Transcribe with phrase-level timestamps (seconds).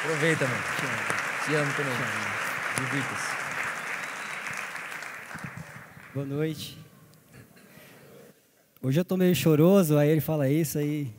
[0.00, 0.62] Aproveita, mano.
[1.44, 1.92] Te amo também.
[2.76, 3.36] Divirta-se.
[6.14, 6.78] Boa noite.
[8.82, 11.12] Hoje eu tô meio choroso, aí ele fala isso, aí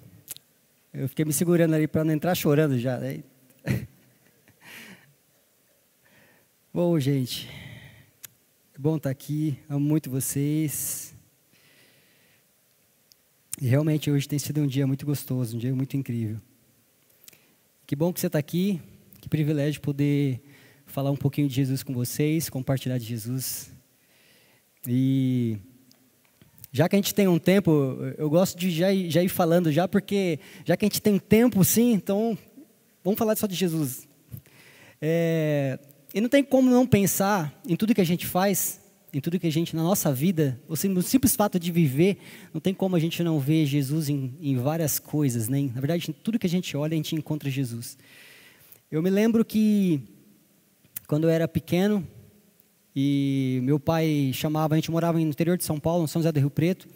[0.93, 2.97] eu fiquei me segurando ali para não entrar chorando já.
[2.97, 3.23] Aí...
[6.73, 7.49] Bom, gente,
[8.75, 11.15] é bom estar tá aqui, amo muito vocês.
[13.59, 16.39] E realmente hoje tem sido um dia muito gostoso, um dia muito incrível.
[17.87, 18.81] Que bom que você está aqui,
[19.21, 20.41] que privilégio poder
[20.85, 23.71] falar um pouquinho de Jesus com vocês, compartilhar de Jesus.
[24.85, 25.55] E
[26.69, 27.71] já que a gente tem um tempo,
[28.17, 31.17] eu gosto de já ir, já ir falando já, porque já que a gente tem
[31.17, 32.37] tempo, sim, então
[33.01, 34.05] vamos falar só de Jesus.
[35.01, 35.79] É,
[36.13, 38.81] e não tem como não pensar em tudo que a gente faz,
[39.13, 42.17] em tudo que a gente, na nossa vida, no simples fato de viver,
[42.53, 45.69] não tem como a gente não ver Jesus em, em várias coisas, né?
[45.73, 47.97] Na verdade, em tudo que a gente olha, a gente encontra Jesus.
[48.91, 50.01] Eu me lembro que,
[51.07, 52.05] quando eu era pequeno,
[52.95, 56.31] e meu pai chamava, a gente morava no interior de São Paulo, no São José
[56.31, 56.87] do Rio Preto,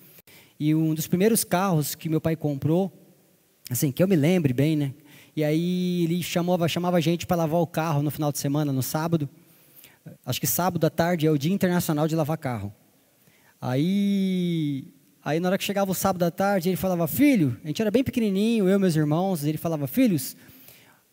[0.60, 2.92] e um dos primeiros carros que meu pai comprou,
[3.70, 4.94] assim, que eu me lembre bem, né?
[5.36, 8.74] E aí ele chamava, chamava a gente para lavar o carro no final de semana,
[8.74, 9.30] no sábado.
[10.26, 12.74] Acho que sábado à tarde é o Dia Internacional de Lavar Carro.
[13.60, 14.86] Aí,
[15.24, 17.92] aí na hora que chegava o sábado à tarde, ele falava, filho, a gente era
[17.92, 20.36] bem pequenininho, eu e meus irmãos, ele falava, filhos,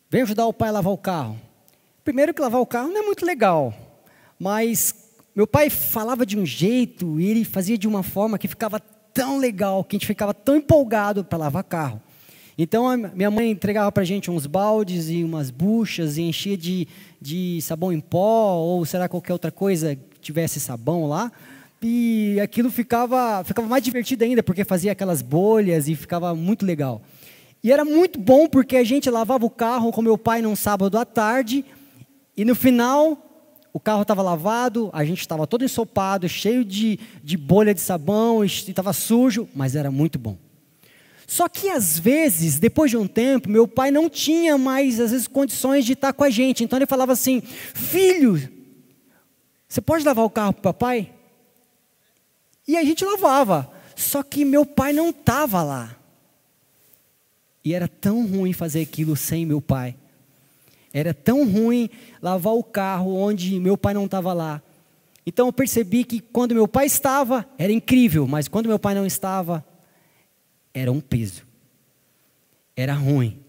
[0.09, 1.39] vem ajudar o pai a lavar o carro.
[2.03, 3.73] Primeiro que lavar o carro não é muito legal,
[4.39, 4.95] mas
[5.35, 8.79] meu pai falava de um jeito e ele fazia de uma forma que ficava
[9.13, 12.01] tão legal, que a gente ficava tão empolgado para lavar carro.
[12.61, 16.89] Então minha mãe entregava para a gente uns baldes e umas buchas e enchia de,
[17.21, 21.31] de sabão em pó ou será qualquer outra coisa que tivesse sabão lá.
[21.81, 27.01] E aquilo ficava, ficava mais divertido ainda, porque fazia aquelas bolhas e ficava muito legal.
[27.63, 30.97] E era muito bom porque a gente lavava o carro com meu pai num sábado
[30.97, 31.63] à tarde
[32.35, 33.17] e no final
[33.71, 38.43] o carro estava lavado, a gente estava todo ensopado, cheio de, de bolha de sabão,
[38.43, 40.48] estava sujo, mas era muito bom.
[41.29, 45.27] Só que às vezes, depois de um tempo, meu pai não tinha mais, às vezes,
[45.27, 46.63] condições de estar com a gente.
[46.63, 48.49] Então ele falava assim: Filho,
[49.67, 51.13] você pode lavar o carro para o papai?
[52.67, 53.71] E a gente lavava.
[53.95, 55.95] Só que meu pai não estava lá.
[57.63, 59.95] E era tão ruim fazer aquilo sem meu pai.
[60.91, 61.91] Era tão ruim
[62.23, 64.63] lavar o carro onde meu pai não estava lá.
[65.27, 69.05] Então eu percebi que quando meu pai estava, era incrível, mas quando meu pai não
[69.05, 69.63] estava,
[70.73, 71.43] era um peso.
[72.75, 73.41] Era ruim.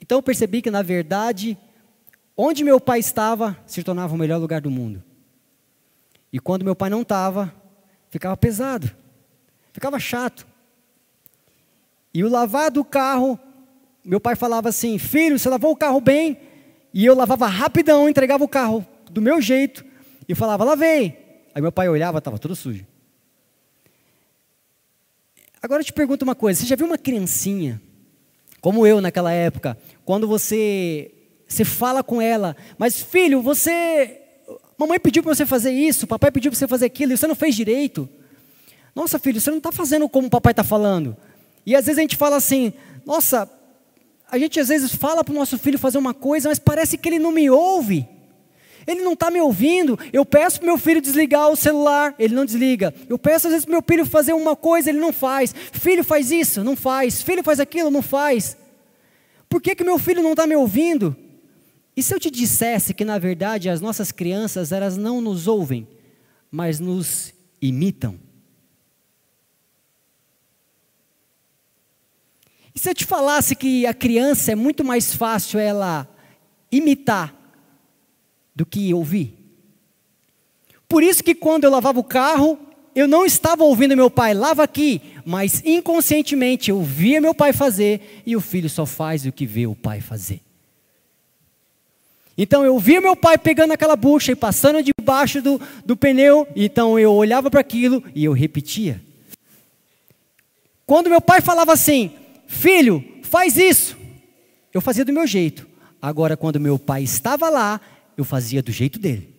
[0.00, 1.56] Então eu percebi que, na verdade,
[2.36, 5.02] onde meu pai estava, se tornava o melhor lugar do mundo.
[6.32, 7.54] E quando meu pai não estava,
[8.10, 8.90] ficava pesado,
[9.72, 10.46] ficava chato.
[12.12, 13.38] E o lavar do carro
[14.06, 16.38] meu pai falava assim: Filho, você lavou o carro bem?
[16.94, 19.84] E eu lavava rapidão, entregava o carro do meu jeito
[20.28, 21.44] e falava: Lavei.
[21.52, 22.86] Aí meu pai olhava, estava tudo sujo.
[25.62, 27.80] Agora eu te pergunto uma coisa: você já viu uma criancinha,
[28.60, 31.10] como eu naquela época, quando você,
[31.46, 34.22] você fala com ela, mas filho, você.
[34.78, 37.34] Mamãe pediu para você fazer isso, papai pediu para você fazer aquilo, e você não
[37.34, 38.08] fez direito.
[38.94, 41.16] Nossa, filho, você não está fazendo como o papai está falando.
[41.64, 42.72] E às vezes a gente fala assim:
[43.04, 43.50] Nossa,
[44.30, 47.08] a gente às vezes fala para o nosso filho fazer uma coisa, mas parece que
[47.08, 48.08] ele não me ouve.
[48.86, 49.98] Ele não está me ouvindo.
[50.12, 52.94] Eu peço para meu filho desligar o celular, ele não desliga.
[53.08, 55.54] Eu peço às vezes para meu filho fazer uma coisa, ele não faz.
[55.72, 57.20] Filho faz isso, não faz.
[57.22, 58.56] Filho faz aquilo, não faz.
[59.48, 61.16] Por que, que meu filho não está me ouvindo?
[61.96, 65.88] E se eu te dissesse que na verdade as nossas crianças elas não nos ouvem,
[66.50, 68.18] mas nos imitam?
[72.74, 76.06] E se eu te falasse que a criança é muito mais fácil ela
[76.70, 77.34] imitar
[78.56, 79.34] do que ouvir?
[80.88, 82.58] Por isso que quando eu lavava o carro,
[82.94, 88.22] eu não estava ouvindo meu pai, lava aqui, mas inconscientemente eu via meu pai fazer
[88.24, 90.40] e o filho só faz o que vê o pai fazer.
[92.38, 96.98] Então eu via meu pai pegando aquela bucha e passando debaixo do, do pneu, então
[96.98, 99.02] eu olhava para aquilo e eu repetia.
[100.86, 102.12] Quando meu pai falava assim,
[102.46, 103.96] filho, faz isso.
[104.72, 105.66] Eu fazia do meu jeito.
[106.00, 107.80] Agora, quando meu pai estava lá,
[108.16, 109.34] eu fazia do jeito dele.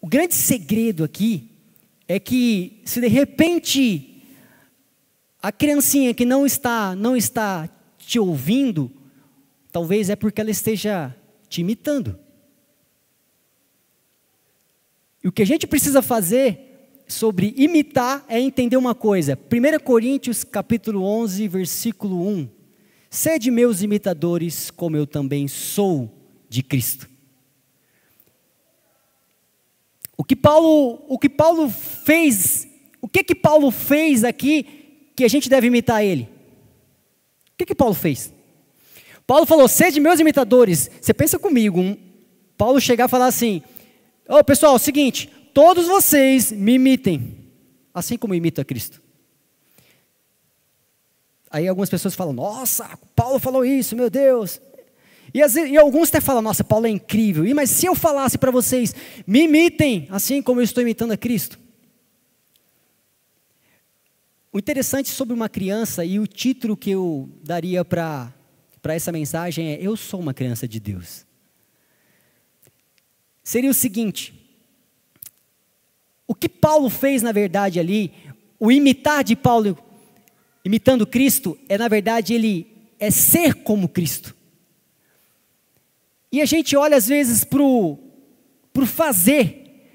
[0.00, 1.50] O grande segredo aqui
[2.06, 4.22] é que se de repente
[5.42, 7.68] a criancinha que não está não está
[7.98, 8.90] te ouvindo,
[9.70, 11.14] talvez é porque ela esteja
[11.48, 12.18] te imitando.
[15.22, 19.36] E o que a gente precisa fazer sobre imitar é entender uma coisa.
[19.36, 22.57] 1 Coríntios capítulo 11, versículo 1.
[23.10, 26.12] Sede meus imitadores, como eu também sou
[26.48, 27.08] de Cristo.
[30.16, 32.66] O que Paulo, o que Paulo fez,
[33.00, 36.28] o que que Paulo fez aqui que a gente deve imitar ele?
[37.54, 38.32] O que que Paulo fez?
[39.26, 40.90] Paulo falou: "Sede meus imitadores".
[41.00, 41.96] Você pensa comigo, um,
[42.56, 43.62] Paulo chegar e falar assim:
[44.28, 47.36] "Ô, oh, pessoal, é o seguinte, todos vocês me imitem,
[47.94, 49.00] assim como imita Cristo".
[51.50, 54.60] Aí algumas pessoas falam: Nossa, Paulo falou isso, meu Deus.
[55.32, 57.46] E, e alguns até falam: Nossa, Paulo é incrível.
[57.46, 58.94] E, mas se eu falasse para vocês,
[59.26, 61.58] me imitem, assim como eu estou imitando a Cristo.
[64.52, 68.32] O interessante sobre uma criança e o título que eu daria para
[68.84, 71.26] essa mensagem é: Eu sou uma criança de Deus.
[73.42, 74.34] Seria o seguinte:
[76.26, 78.12] o que Paulo fez na verdade ali,
[78.60, 79.78] o imitar de Paulo
[80.68, 82.66] imitando Cristo, é na verdade ele
[83.00, 84.36] é ser como Cristo.
[86.30, 87.98] E a gente olha às vezes para o
[88.84, 89.88] fazer,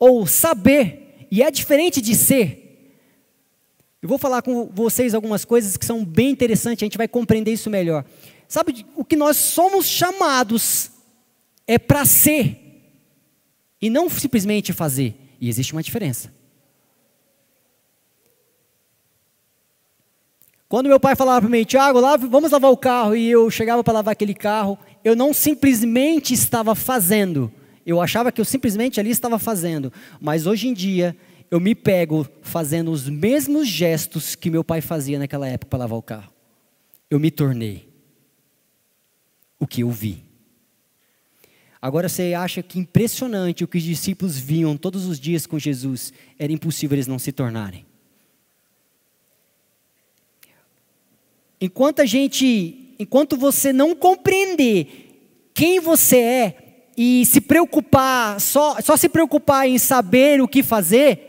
[0.00, 2.98] ou saber, e é diferente de ser.
[4.02, 7.52] Eu vou falar com vocês algumas coisas que são bem interessantes, a gente vai compreender
[7.52, 8.04] isso melhor.
[8.48, 10.90] Sabe, o que nós somos chamados
[11.68, 12.58] é para ser,
[13.80, 16.34] e não simplesmente fazer, e existe uma diferença.
[20.68, 23.94] Quando meu pai falava para mim, Tiago, vamos lavar o carro, e eu chegava para
[23.94, 27.52] lavar aquele carro, eu não simplesmente estava fazendo,
[27.84, 31.16] eu achava que eu simplesmente ali estava fazendo, mas hoje em dia
[31.48, 35.98] eu me pego fazendo os mesmos gestos que meu pai fazia naquela época para lavar
[35.98, 36.32] o carro.
[37.08, 37.88] Eu me tornei
[39.60, 40.24] o que eu vi.
[41.80, 46.12] Agora você acha que impressionante o que os discípulos viam todos os dias com Jesus,
[46.36, 47.85] era impossível eles não se tornarem.
[51.60, 56.56] Enquanto a gente, enquanto você não compreender quem você é
[56.96, 61.26] e se preocupar, só, só se preocupar em saber o que fazer,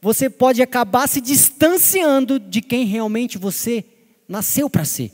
[0.00, 3.84] você pode acabar se distanciando de quem realmente você
[4.28, 5.12] nasceu para ser.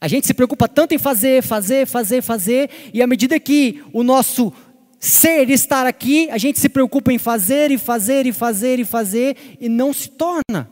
[0.00, 4.02] A gente se preocupa tanto em fazer, fazer, fazer, fazer, e à medida que o
[4.02, 4.52] nosso
[5.00, 9.36] ser estar aqui, a gente se preocupa em fazer e fazer e fazer e fazer
[9.60, 10.70] e não se torna.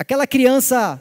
[0.00, 0.98] Aquela criança.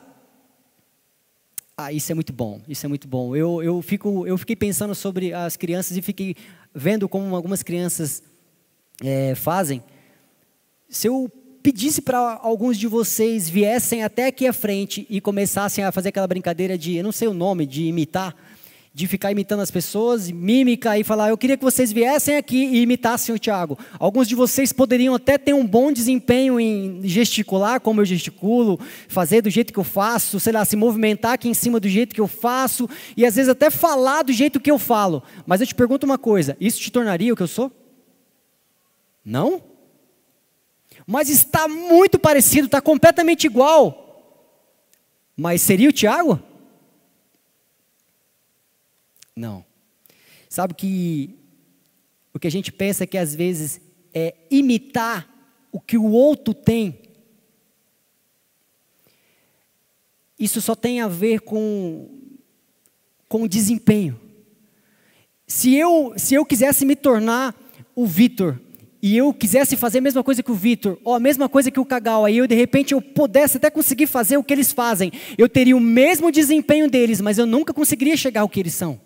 [1.78, 3.34] Ah, isso é muito bom, isso é muito bom.
[3.34, 6.36] Eu, eu, fico, eu fiquei pensando sobre as crianças e fiquei
[6.76, 8.22] vendo como algumas crianças
[9.02, 9.82] é, fazem.
[10.90, 11.32] Se eu
[11.64, 16.28] pedisse para alguns de vocês viessem até aqui à frente e começassem a fazer aquela
[16.28, 18.36] brincadeira de, eu não sei o nome, de imitar,
[19.00, 22.82] de ficar imitando as pessoas, mímica e falar, eu queria que vocês viessem aqui e
[22.82, 23.80] imitassem o Tiago.
[23.98, 29.42] Alguns de vocês poderiam até ter um bom desempenho em gesticular, como eu gesticulo, fazer
[29.42, 32.20] do jeito que eu faço, sei lá, se movimentar aqui em cima do jeito que
[32.20, 35.24] eu faço, e às vezes até falar do jeito que eu falo.
[35.48, 37.72] Mas eu te pergunto uma coisa: isso te tornaria o que eu sou?
[39.24, 39.64] Não?
[41.08, 44.36] Mas está muito parecido, está completamente igual.
[45.38, 46.49] Mas seria o Tiago?
[49.40, 49.64] Não.
[50.50, 51.34] Sabe que
[52.34, 53.80] o que a gente pensa que às vezes
[54.14, 55.30] é imitar
[55.72, 57.00] o que o outro tem.
[60.38, 62.10] Isso só tem a ver com
[63.30, 64.20] com desempenho.
[65.48, 67.56] Se eu se eu quisesse me tornar
[67.96, 68.60] o Vitor
[69.02, 71.80] e eu quisesse fazer a mesma coisa que o Vitor, ou a mesma coisa que
[71.80, 75.14] o Cagal, aí eu de repente eu pudesse até conseguir fazer o que eles fazem,
[75.38, 79.00] eu teria o mesmo desempenho deles, mas eu nunca conseguiria chegar ao que eles são.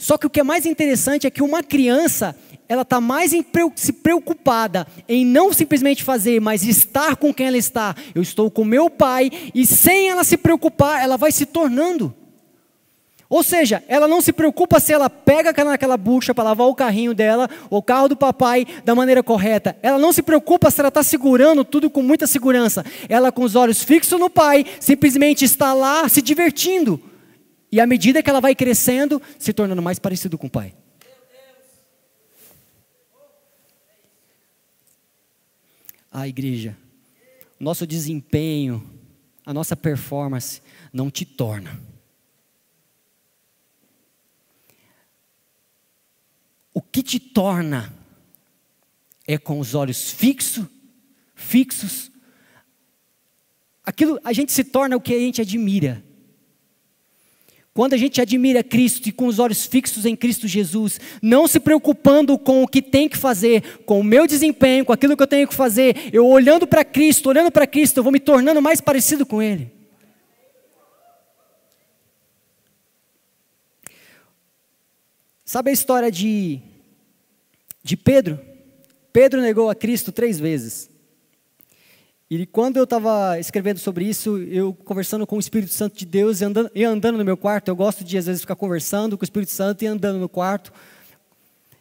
[0.00, 2.34] Só que o que é mais interessante é que uma criança,
[2.66, 3.32] ela está mais
[3.76, 7.94] se preocupada em não simplesmente fazer, mas estar com quem ela está.
[8.14, 12.14] Eu estou com meu pai, e sem ela se preocupar, ela vai se tornando.
[13.28, 17.12] Ou seja, ela não se preocupa se ela pega naquela bucha para lavar o carrinho
[17.12, 19.76] dela, ou o carro do papai, da maneira correta.
[19.82, 22.86] Ela não se preocupa se ela está segurando tudo com muita segurança.
[23.06, 27.09] Ela, com os olhos fixos no pai, simplesmente está lá se divertindo.
[27.72, 30.74] E à medida que ela vai crescendo, se tornando mais parecido com o pai.
[36.10, 36.76] A igreja,
[37.58, 38.84] nosso desempenho,
[39.46, 40.60] a nossa performance
[40.92, 41.80] não te torna.
[46.74, 47.94] O que te torna
[49.26, 50.66] é com os olhos fixos,
[51.36, 52.10] fixos.
[53.84, 56.02] Aquilo, a gente se torna o que a gente admira.
[57.72, 61.60] Quando a gente admira Cristo e com os olhos fixos em Cristo Jesus, não se
[61.60, 65.26] preocupando com o que tem que fazer, com o meu desempenho, com aquilo que eu
[65.26, 68.80] tenho que fazer, eu olhando para Cristo, olhando para Cristo, eu vou me tornando mais
[68.80, 69.70] parecido com Ele.
[75.44, 76.60] Sabe a história de,
[77.84, 78.40] de Pedro?
[79.12, 80.89] Pedro negou a Cristo três vezes.
[82.32, 86.40] E quando eu estava escrevendo sobre isso, eu conversando com o Espírito Santo de Deus
[86.40, 89.22] e andando, e andando no meu quarto, eu gosto de às vezes ficar conversando com
[89.22, 90.72] o Espírito Santo e andando no quarto.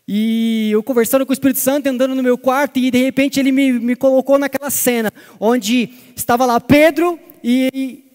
[0.08, 3.52] E eu conversando com o Espírito Santo, andando no meu quarto, e de repente ele
[3.52, 8.09] me, me colocou naquela cena, onde estava lá Pedro e,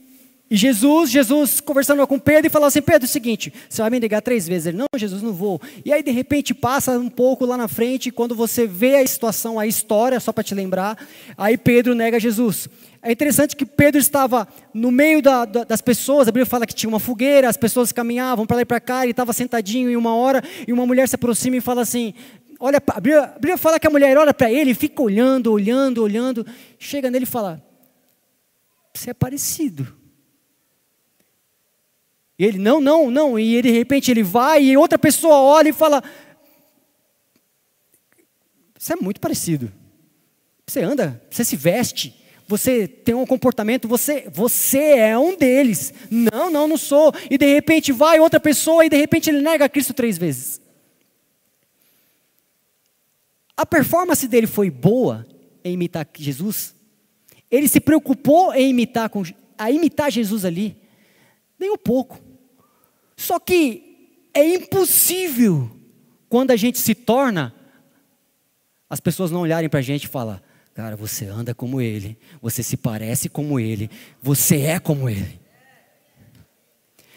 [0.55, 3.91] e Jesus, Jesus conversando com Pedro e falou assim: Pedro, é o seguinte, você vai
[3.91, 4.69] me negar três vezes.
[4.69, 5.61] Ele, não, Jesus, não vou.
[5.85, 9.59] E aí, de repente, passa um pouco lá na frente, quando você vê a situação,
[9.59, 10.97] a história, só para te lembrar,
[11.37, 12.69] aí Pedro nega Jesus.
[13.03, 16.75] É interessante que Pedro estava no meio da, da, das pessoas, a Bíblia fala que
[16.75, 19.97] tinha uma fogueira, as pessoas caminhavam para lá e para cá, ele estava sentadinho em
[19.97, 22.15] uma hora, e uma mulher se aproxima e fala assim:
[22.61, 26.01] Olha, a Bíblia, a Bíblia fala que a mulher olha para ele, fica olhando, olhando,
[26.01, 26.47] olhando,
[26.79, 27.61] chega nele e fala:
[28.95, 30.04] Você é parecido.
[32.39, 33.39] E ele, não, não, não.
[33.39, 36.03] E ele, de repente ele vai e outra pessoa olha e fala:
[38.79, 39.73] Você é muito parecido.
[40.67, 42.15] Você anda, você se veste,
[42.49, 45.93] você tem um comportamento, você, você é um deles.
[46.11, 47.13] Não, não, não sou.
[47.31, 50.61] E de repente vai outra pessoa e de repente ele nega Cristo três vezes.
[53.57, 55.27] A performance dele foi boa
[55.63, 56.75] em imitar Jesus.
[57.51, 59.11] Ele se preocupou em imitar,
[59.57, 60.77] a imitar Jesus ali.
[61.65, 62.21] Nem um pouco.
[63.17, 65.71] Só que é impossível
[66.29, 67.55] quando a gente se torna,
[68.91, 70.43] as pessoas não olharem para a gente e falar,
[70.75, 73.91] cara, você anda como ele, você se parece como ele,
[74.21, 75.41] você é como ele.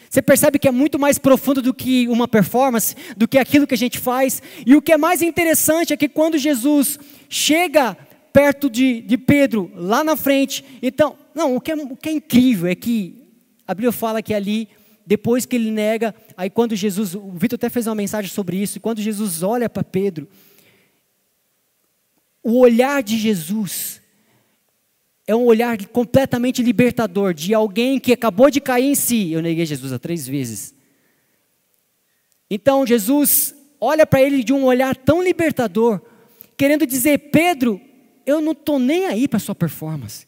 [0.08, 3.74] Você percebe que é muito mais profundo do que uma performance, do que aquilo que
[3.74, 4.40] a gente faz.
[4.64, 7.94] E o que é mais interessante é que quando Jesus chega
[8.32, 12.12] perto de, de Pedro, lá na frente, então, não, o que, é, o que é
[12.12, 13.27] incrível é que
[13.68, 14.68] a Bíblia fala que ali
[15.06, 18.76] depois que ele nega, aí quando Jesus, o Vitor até fez uma mensagem sobre isso,
[18.76, 20.28] e quando Jesus olha para Pedro,
[22.42, 24.02] o olhar de Jesus
[25.26, 29.32] é um olhar completamente libertador de alguém que acabou de cair em si.
[29.32, 30.74] Eu neguei Jesus há três vezes.
[32.50, 36.02] Então Jesus olha para ele de um olhar tão libertador,
[36.54, 37.80] querendo dizer: Pedro,
[38.26, 40.27] eu não estou nem aí para sua performance.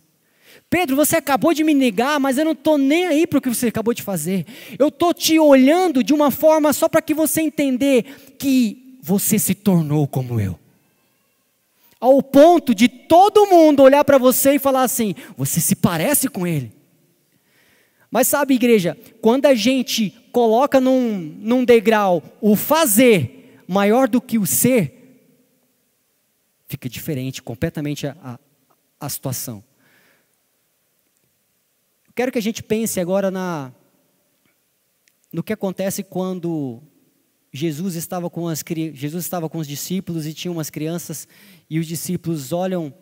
[0.70, 3.48] Pedro, você acabou de me negar, mas eu não estou nem aí para o que
[3.48, 4.46] você acabou de fazer.
[4.78, 9.52] Eu estou te olhando de uma forma só para que você entender que você se
[9.52, 10.56] tornou como eu.
[11.98, 16.46] Ao ponto de todo mundo olhar para você e falar assim: você se parece com
[16.46, 16.72] ele.
[18.08, 24.38] Mas sabe, igreja, quando a gente coloca num, num degrau o fazer maior do que
[24.38, 25.20] o ser,
[26.68, 28.38] fica diferente completamente a, a,
[29.00, 29.64] a situação.
[32.20, 33.72] Quero que a gente pense agora na,
[35.32, 36.82] no que acontece quando
[37.50, 38.62] Jesus estava com as
[38.92, 41.26] Jesus estava com os discípulos e tinha umas crianças
[41.70, 42.92] e os discípulos olham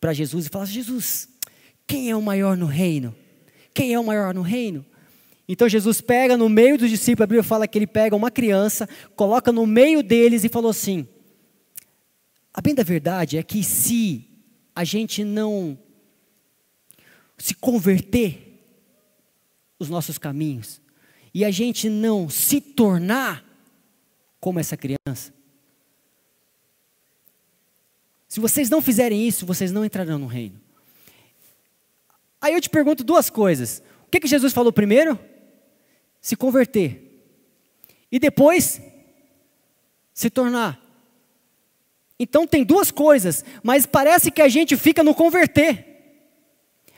[0.00, 1.28] para Jesus e falam: Jesus,
[1.86, 3.14] quem é o maior no reino?
[3.72, 4.84] Quem é o maior no reino?
[5.46, 8.88] Então Jesus pega no meio dos discípulos, a Bíblia fala que ele pega uma criança,
[9.14, 11.06] coloca no meio deles e falou assim:
[12.52, 14.28] A bem da verdade é que se
[14.74, 15.78] a gente não
[17.44, 18.58] se converter
[19.78, 20.80] os nossos caminhos
[21.34, 23.44] e a gente não se tornar
[24.40, 25.34] como essa criança,
[28.26, 30.58] se vocês não fizerem isso, vocês não entrarão no reino.
[32.40, 33.82] Aí eu te pergunto duas coisas.
[34.06, 35.20] O que, que Jesus falou primeiro?
[36.22, 37.28] Se converter.
[38.10, 38.80] E depois,
[40.14, 40.80] se tornar.
[42.18, 45.93] Então tem duas coisas, mas parece que a gente fica no converter.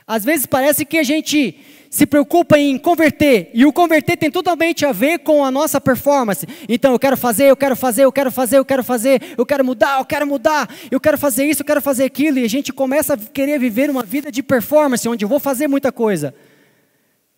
[0.07, 1.59] Às vezes parece que a gente
[1.89, 6.45] se preocupa em converter, e o converter tem totalmente a ver com a nossa performance.
[6.67, 9.65] Então eu quero fazer, eu quero fazer, eu quero fazer, eu quero fazer, eu quero
[9.65, 12.71] mudar, eu quero mudar, eu quero fazer isso, eu quero fazer aquilo, e a gente
[12.71, 16.33] começa a querer viver uma vida de performance, onde eu vou fazer muita coisa.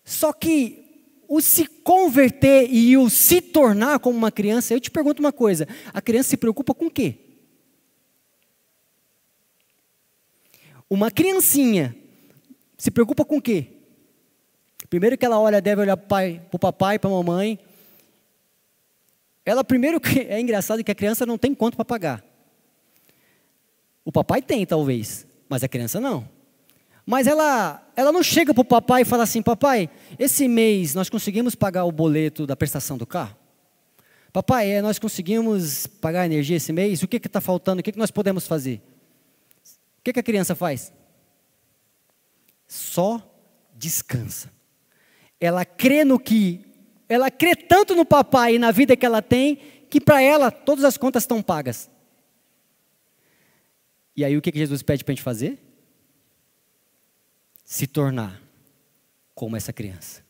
[0.03, 0.83] Só que
[1.27, 5.67] o se converter e o se tornar como uma criança, eu te pergunto uma coisa:
[5.93, 7.15] a criança se preocupa com o quê?
[10.89, 11.95] Uma criancinha
[12.79, 13.67] se preocupa com o quê?
[14.89, 17.59] Primeiro que ela olha, deve olhar para o papai, para a mamãe.
[19.45, 22.23] Ela primeiro que é engraçado que a criança não tem quanto para pagar.
[24.05, 26.27] O papai tem, talvez, mas a criança não.
[27.05, 31.09] Mas ela, ela não chega para o papai e fala assim: Papai, esse mês nós
[31.09, 33.35] conseguimos pagar o boleto da prestação do carro?
[34.31, 37.03] Papai, é, nós conseguimos pagar a energia esse mês?
[37.03, 37.81] O que está faltando?
[37.81, 38.81] O que, que nós podemos fazer?
[39.99, 40.93] O que, que a criança faz?
[42.69, 43.19] Só
[43.75, 44.51] descansa.
[45.41, 46.63] Ela crê no que.
[47.09, 49.55] Ela crê tanto no papai e na vida que ela tem,
[49.89, 51.89] que para ela todas as contas estão pagas.
[54.15, 55.57] E aí o que, Jesus pede para a gente fazer?
[57.65, 58.39] Se tornar
[59.33, 60.23] como essa criança.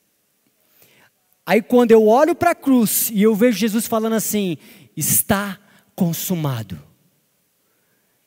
[1.45, 4.57] Aí quando eu olho para a cruz e eu vejo Jesus falando assim:
[4.95, 5.59] está
[5.93, 6.81] consumado.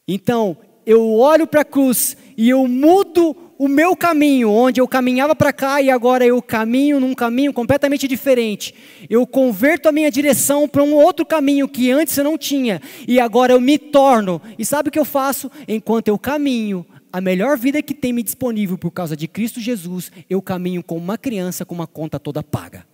[0.07, 5.37] Então, eu olho para a cruz e eu mudo o meu caminho, onde eu caminhava
[5.37, 8.75] para cá e agora eu caminho num caminho completamente diferente.
[9.09, 13.21] Eu converto a minha direção para um outro caminho que antes eu não tinha e
[13.21, 14.43] agora eu me torno.
[14.59, 15.49] E sabe o que eu faço?
[15.69, 20.11] Enquanto eu caminho, a melhor vida que tem me disponível por causa de Cristo Jesus,
[20.29, 22.85] eu caminho como uma criança com uma conta toda paga.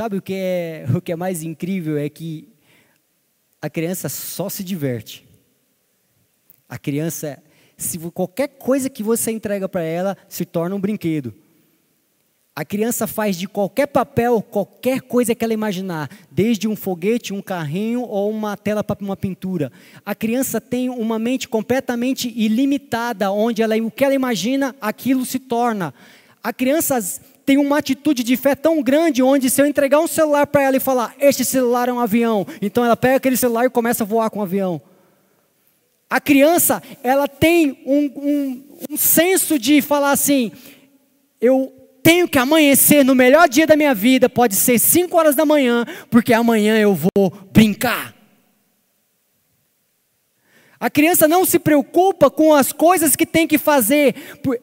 [0.00, 2.48] Sabe o que é o que é mais incrível é que
[3.60, 5.28] a criança só se diverte.
[6.66, 7.38] A criança,
[7.76, 11.34] se qualquer coisa que você entrega para ela se torna um brinquedo.
[12.56, 17.42] A criança faz de qualquer papel qualquer coisa que ela imaginar, desde um foguete, um
[17.42, 19.70] carrinho ou uma tela para uma pintura.
[20.02, 25.38] A criança tem uma mente completamente ilimitada, onde ela, o que ela imagina, aquilo se
[25.38, 25.92] torna.
[26.42, 26.98] A criança
[27.50, 30.76] tem uma atitude de fé tão grande, onde se eu entregar um celular para ela
[30.76, 34.06] e falar, este celular é um avião, então ela pega aquele celular e começa a
[34.06, 34.80] voar com o avião.
[36.08, 40.52] A criança, ela tem um, um, um senso de falar assim,
[41.40, 41.72] eu
[42.04, 45.84] tenho que amanhecer no melhor dia da minha vida, pode ser 5 horas da manhã,
[46.08, 48.14] porque amanhã eu vou brincar.
[50.80, 54.14] A criança não se preocupa com as coisas que tem que fazer,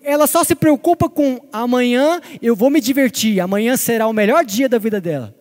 [0.01, 4.67] ela só se preocupa com amanhã eu vou me divertir, amanhã será o melhor dia
[4.67, 5.35] da vida dela.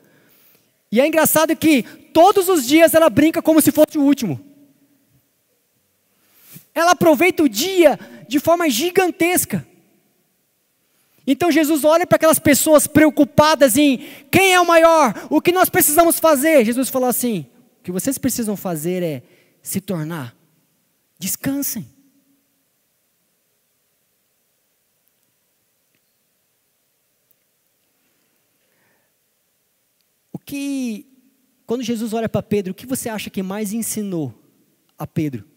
[0.93, 4.39] E é engraçado que todos os dias ela brinca como se fosse o último.
[6.75, 9.67] Ela aproveita o dia de forma gigantesca.
[11.27, 15.71] Então Jesus olha para aquelas pessoas preocupadas em quem é o maior, o que nós
[15.71, 16.67] precisamos fazer.
[16.67, 17.47] Jesus falou assim:
[17.81, 19.23] o que vocês precisam fazer é
[19.63, 20.36] se tornar
[21.19, 21.89] Descansem.
[30.33, 31.07] O que,
[31.67, 34.35] quando Jesus olha para Pedro, o que você acha que mais ensinou
[34.99, 35.49] a Pedro?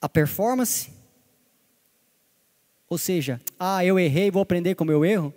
[0.00, 0.90] A performance?
[2.88, 5.32] Ou seja, ah, eu errei, vou aprender com o meu erro?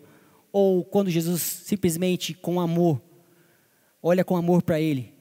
[0.51, 3.01] Ou quando Jesus simplesmente com amor,
[4.01, 5.16] olha com amor para ele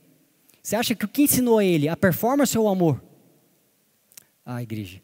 [0.66, 3.00] você acha que o que ensinou a ele, a performance ou o amor?
[4.44, 5.00] Ah, igreja,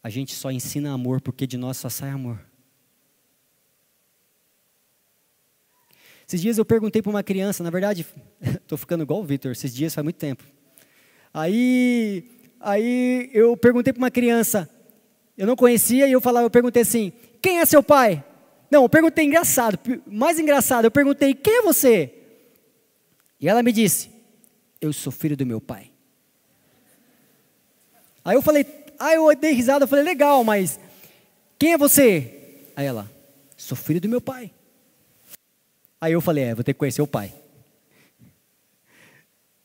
[0.00, 2.40] a gente só ensina amor porque de nós só sai amor.
[6.28, 8.06] Esses dias eu perguntei para uma criança, na verdade,
[8.62, 10.44] estou ficando igual o Vitor, esses dias faz muito tempo.
[11.34, 14.70] Aí, aí eu perguntei para uma criança,
[15.36, 18.24] eu não conhecia, e eu falava, eu perguntei assim, quem é seu pai?
[18.70, 22.14] Não, eu perguntei engraçado, mais engraçado, eu perguntei, quem é você?
[23.40, 24.09] E ela me disse,
[24.80, 25.90] eu sou filho do meu pai.
[28.24, 28.66] Aí eu falei,
[28.98, 30.78] aí eu dei risada, eu falei, legal, mas
[31.58, 32.68] quem é você?
[32.76, 33.10] Aí ela,
[33.56, 34.50] sou filho do meu pai.
[36.00, 37.34] Aí eu falei, é, vou ter que conhecer o pai.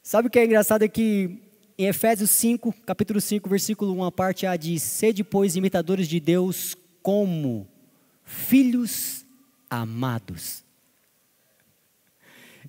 [0.03, 1.41] Sabe o que é engraçado é que
[1.77, 6.19] em Efésios 5, capítulo 5, versículo 1, a parte A diz: Sede, pois, imitadores de
[6.19, 7.67] Deus como
[8.23, 9.25] filhos
[9.69, 10.63] amados.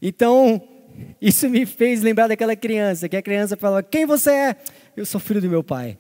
[0.01, 0.76] Então,
[1.21, 4.57] isso me fez lembrar daquela criança, que a criança falava: Quem você é?
[4.97, 5.97] Eu sou filho do meu pai.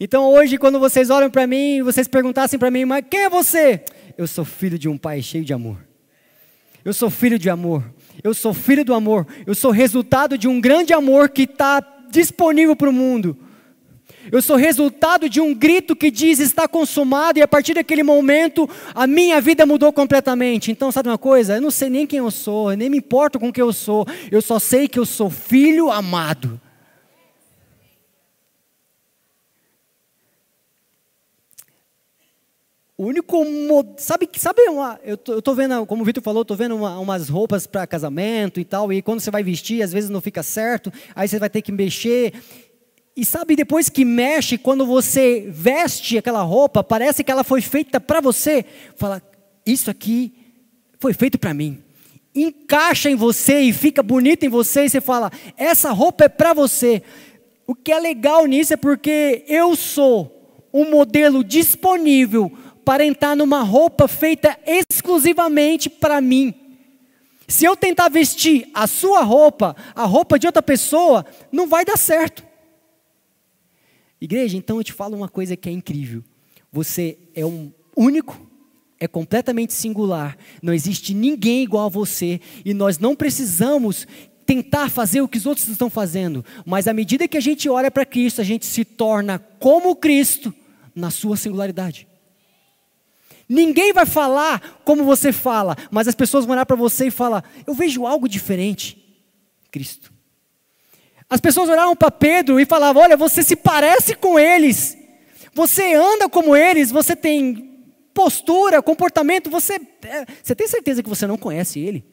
[0.00, 3.82] Então hoje, quando vocês olham para mim, vocês perguntassem para mim: Mas quem é você?
[4.16, 5.78] Eu sou filho de um pai cheio de amor.
[6.84, 7.84] Eu sou filho de amor.
[8.22, 9.26] Eu sou filho do amor.
[9.46, 13.36] Eu sou resultado de um grande amor que está disponível para o mundo.
[14.30, 18.68] Eu sou resultado de um grito que diz está consumado, e a partir daquele momento
[18.94, 20.70] a minha vida mudou completamente.
[20.70, 21.56] Então, sabe uma coisa?
[21.56, 24.06] Eu não sei nem quem eu sou, eu nem me importo com quem eu sou,
[24.30, 26.60] eu só sei que eu sou filho amado.
[32.98, 33.44] O único.
[33.96, 36.98] Sabe, sabe uma, eu, tô, eu tô vendo, como o Vitor falou, estou vendo uma,
[36.98, 40.42] umas roupas para casamento e tal, e quando você vai vestir, às vezes não fica
[40.42, 42.34] certo, aí você vai ter que mexer.
[43.18, 47.98] E sabe, depois que mexe, quando você veste aquela roupa, parece que ela foi feita
[47.98, 48.64] para você.
[48.94, 49.20] Fala,
[49.66, 50.32] isso aqui
[51.00, 51.82] foi feito para mim.
[52.32, 56.54] Encaixa em você e fica bonito em você, e você fala, essa roupa é para
[56.54, 57.02] você.
[57.66, 62.52] O que é legal nisso é porque eu sou um modelo disponível
[62.84, 66.54] para entrar numa roupa feita exclusivamente para mim.
[67.48, 71.98] Se eu tentar vestir a sua roupa, a roupa de outra pessoa, não vai dar
[71.98, 72.46] certo.
[74.20, 76.24] Igreja, então eu te falo uma coisa que é incrível.
[76.72, 78.40] Você é um único,
[78.98, 80.36] é completamente singular.
[80.62, 84.06] Não existe ninguém igual a você e nós não precisamos
[84.44, 87.90] tentar fazer o que os outros estão fazendo, mas à medida que a gente olha
[87.90, 90.54] para Cristo, a gente se torna como Cristo
[90.94, 92.08] na sua singularidade.
[93.46, 97.44] Ninguém vai falar como você fala, mas as pessoas vão olhar para você e falar:
[97.66, 98.96] Eu vejo algo diferente.
[99.70, 100.12] Cristo.
[101.30, 104.96] As pessoas olhavam para Pedro e falavam: Olha, você se parece com eles,
[105.52, 107.68] você anda como eles, você tem
[108.14, 112.04] postura, comportamento, você, é, você tem certeza que você não conhece ele?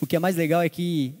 [0.00, 1.12] O que é mais legal é que,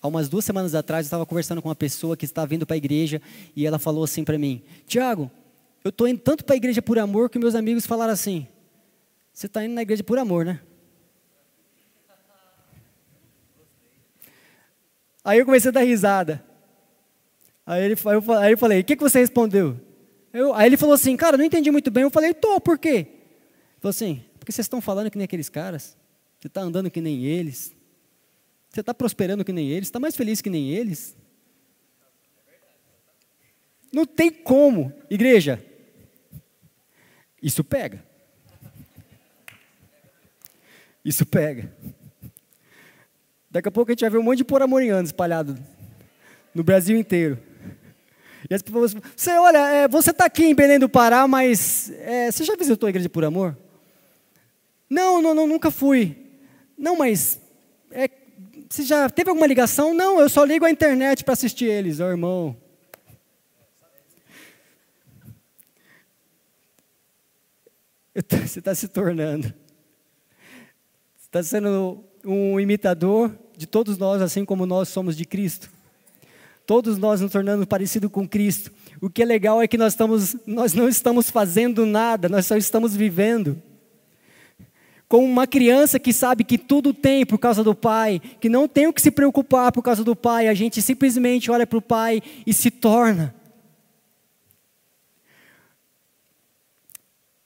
[0.00, 2.74] há umas duas semanas atrás, eu estava conversando com uma pessoa que está vindo para
[2.74, 3.20] a igreja
[3.56, 5.30] e ela falou assim para mim: Tiago,
[5.82, 8.46] eu estou indo tanto para a igreja por amor que meus amigos falaram assim:
[9.32, 10.60] Você está indo na igreja por amor, né?
[15.24, 16.44] Aí eu comecei a dar risada.
[17.64, 19.78] Aí, ele, aí, eu, aí eu falei, o que, que você respondeu?
[20.32, 22.02] Eu, aí ele falou assim, cara, não entendi muito bem.
[22.02, 22.88] Eu falei, tô, por quê?
[22.88, 25.96] Ele falou assim, porque vocês estão falando que nem aqueles caras.
[26.40, 27.72] Você está andando que nem eles.
[28.68, 29.88] Você está prosperando que nem eles.
[29.88, 31.16] Está mais feliz que nem eles.
[33.92, 35.62] Não tem como, igreja.
[37.40, 38.02] Isso pega.
[41.04, 41.70] Isso pega.
[43.52, 45.58] Daqui a pouco a gente vai ver um monte de poramoriano espalhado
[46.54, 47.38] no Brasil inteiro.
[48.48, 52.32] E as pessoas, você olha, é, você está aqui em Belém do Pará, mas é,
[52.32, 53.54] você já visitou a igreja por amor?
[54.88, 56.16] Não, não, não, nunca fui.
[56.78, 57.38] Não, mas
[57.90, 58.08] é,
[58.70, 59.92] você já teve alguma ligação?
[59.92, 62.56] Não, eu só ligo a internet para assistir eles, ó irmão.
[68.46, 69.48] Você está se tornando.
[71.16, 75.70] Você está sendo um imitador de todos nós, assim como nós somos de Cristo.
[76.66, 78.70] Todos nós nos tornando parecido com Cristo.
[79.00, 82.56] O que é legal é que nós, estamos, nós não estamos fazendo nada, nós só
[82.56, 83.60] estamos vivendo.
[85.08, 88.86] Como uma criança que sabe que tudo tem por causa do pai, que não tem
[88.86, 92.22] o que se preocupar por causa do pai, a gente simplesmente olha para o pai
[92.46, 93.34] e se torna.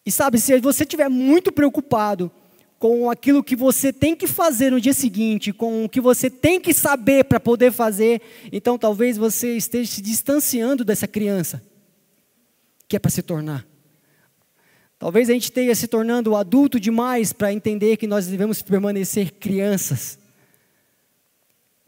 [0.05, 2.31] E sabe, se você estiver muito preocupado
[2.79, 6.61] com aquilo que você tem que fazer no dia seguinte, com o que você tem
[6.61, 8.21] que saber para poder fazer,
[8.53, 11.63] então talvez você esteja se distanciando dessa criança
[12.89, 13.67] que é para se tornar.
[14.99, 20.19] Talvez a gente esteja se tornando adulto demais para entender que nós devemos permanecer crianças.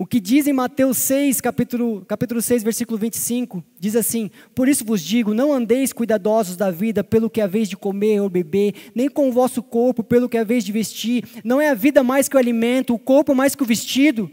[0.00, 4.84] O que diz em Mateus 6, capítulo, capítulo 6, versículo 25, diz assim: Por isso
[4.84, 8.30] vos digo, não andeis cuidadosos da vida pelo que é a vez de comer ou
[8.30, 11.24] beber, nem com o vosso corpo pelo que é a vez de vestir.
[11.42, 14.30] Não é a vida mais que o alimento, o corpo mais que o vestido.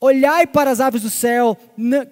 [0.00, 1.58] Olhai para as aves do céu,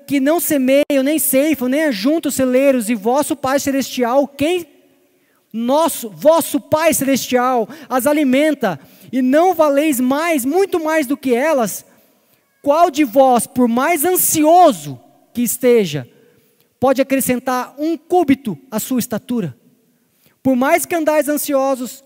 [0.09, 4.66] que não semeiam, nem ceifam, nem ajuntam celeiros, e vosso Pai Celestial, quem?
[5.52, 8.81] Nosso, vosso Pai Celestial, as alimenta,
[9.12, 11.85] e não valeis mais, muito mais do que elas.
[12.62, 14.98] Qual de vós, por mais ansioso
[15.35, 16.09] que esteja,
[16.79, 19.57] pode acrescentar um cúbito à sua estatura?
[20.40, 22.05] Por mais que andais ansiosos,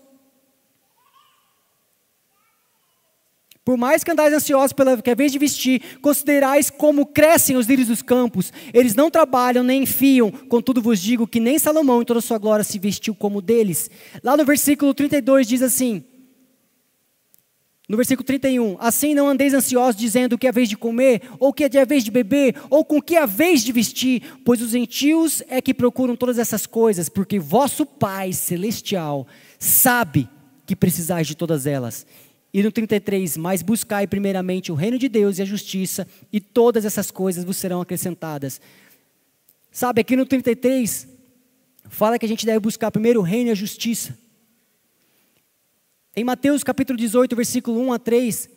[3.63, 7.67] por mais que andais ansiosos pela que a vez de vestir, considerais como crescem os
[7.67, 8.51] lírios dos campos.
[8.73, 12.37] Eles não trabalham nem enfiam, contudo vos digo que nem Salomão em toda a sua
[12.37, 13.91] glória se vestiu como deles.
[14.23, 16.03] Lá no versículo 32 diz assim:
[17.87, 21.21] no versículo 31, assim não andeis ansiosos dizendo o que é a vez de comer,
[21.39, 23.71] ou o que é a vez de beber, ou com que é a vez de
[23.71, 29.25] vestir, pois os gentios é que procuram todas essas coisas, porque vosso Pai celestial
[29.57, 30.27] sabe
[30.65, 32.05] que precisais de todas elas.
[32.53, 36.83] E no 33, mas buscai primeiramente o reino de Deus e a justiça, e todas
[36.83, 38.59] essas coisas vos serão acrescentadas.
[39.71, 41.07] Sabe, aqui no 33,
[41.87, 44.26] fala que a gente deve buscar primeiro o reino e a justiça.
[46.17, 48.49] Em Mateus capítulo 18, versículo 1 a 3,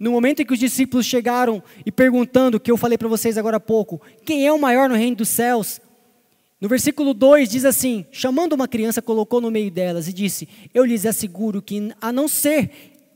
[0.00, 3.58] no momento em que os discípulos chegaram e perguntando, que eu falei para vocês agora
[3.58, 5.82] há pouco, quem é o maior no reino dos céus?
[6.58, 10.82] No versículo 2 diz assim: chamando uma criança, colocou no meio delas e disse: Eu
[10.82, 12.70] lhes asseguro que, a não ser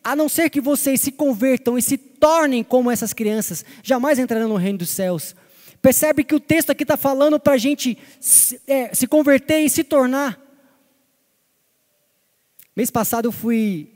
[0.04, 4.50] a não ser que vocês se convertam e se tornem como essas crianças, jamais entrarão
[4.50, 5.34] no reino dos céus.
[5.80, 9.70] Percebe que o texto aqui está falando para a gente se, é, se converter e
[9.70, 10.41] se tornar.
[12.74, 13.90] Mês passado eu fui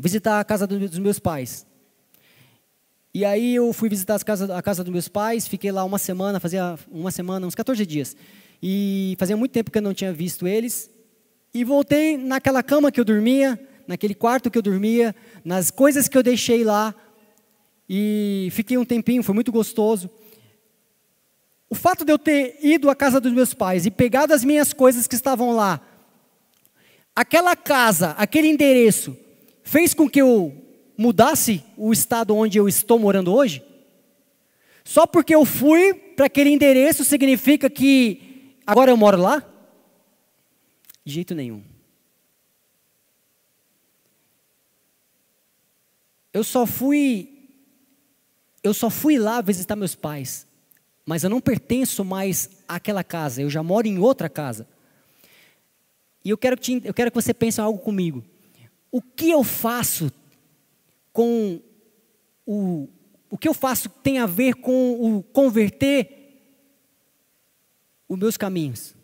[0.00, 1.66] visitar a casa dos meus pais.
[3.12, 6.40] E aí eu fui visitar casa, a casa dos meus pais, fiquei lá uma semana,
[6.40, 8.16] fazia uma semana, uns 14 dias.
[8.62, 10.88] E fazia muito tempo que eu não tinha visto eles.
[11.52, 16.16] E voltei naquela cama que eu dormia, naquele quarto que eu dormia, nas coisas que
[16.16, 16.94] eu deixei lá.
[17.86, 20.08] E fiquei um tempinho, foi muito gostoso.
[21.68, 24.72] O fato de eu ter ido à casa dos meus pais e pegado as minhas
[24.72, 25.80] coisas que estavam lá,
[27.14, 29.16] aquela casa, aquele endereço,
[29.62, 30.54] fez com que eu
[30.96, 33.62] mudasse o estado onde eu estou morando hoje?
[34.84, 39.44] Só porque eu fui para aquele endereço significa que agora eu moro lá?
[41.04, 41.62] De jeito nenhum.
[46.32, 47.36] Eu só fui
[48.62, 50.46] eu só fui lá visitar meus pais,
[51.06, 54.68] mas eu não pertenço mais àquela casa, eu já moro em outra casa.
[56.24, 58.24] E eu quero que, te, eu quero que você pense algo comigo.
[58.90, 60.12] O que eu faço
[61.12, 61.60] com
[62.46, 62.88] o,
[63.30, 66.20] o que eu faço tem a ver com o converter
[68.08, 68.94] os meus caminhos,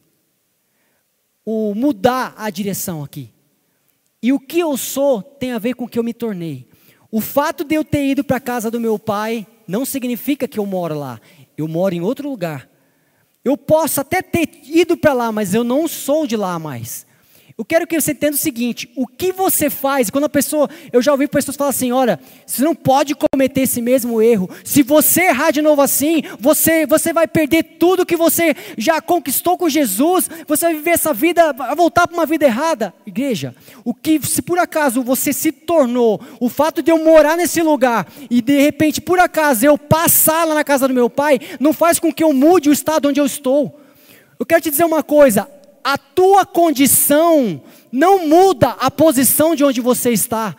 [1.44, 3.32] o mudar a direção aqui.
[4.20, 6.68] E o que eu sou tem a ver com o que eu me tornei.
[7.10, 10.58] O fato de eu ter ido para a casa do meu pai não significa que
[10.58, 11.20] eu moro lá.
[11.56, 12.68] Eu moro em outro lugar.
[13.46, 17.06] Eu posso até ter ido para lá, mas eu não sou de lá mais.
[17.58, 21.00] Eu quero que você entenda o seguinte: o que você faz, quando a pessoa, eu
[21.00, 24.50] já ouvi pessoas falar assim: olha, você não pode cometer esse mesmo erro.
[24.62, 29.56] Se você errar de novo assim, você, você vai perder tudo que você já conquistou
[29.56, 32.92] com Jesus, você vai viver essa vida, vai voltar para uma vida errada.
[33.06, 37.62] Igreja, o que, se por acaso você se tornou, o fato de eu morar nesse
[37.62, 41.72] lugar e de repente, por acaso, eu passar lá na casa do meu pai, não
[41.72, 43.80] faz com que eu mude o estado onde eu estou.
[44.38, 45.48] Eu quero te dizer uma coisa:
[45.86, 50.56] a tua condição não muda a posição de onde você está.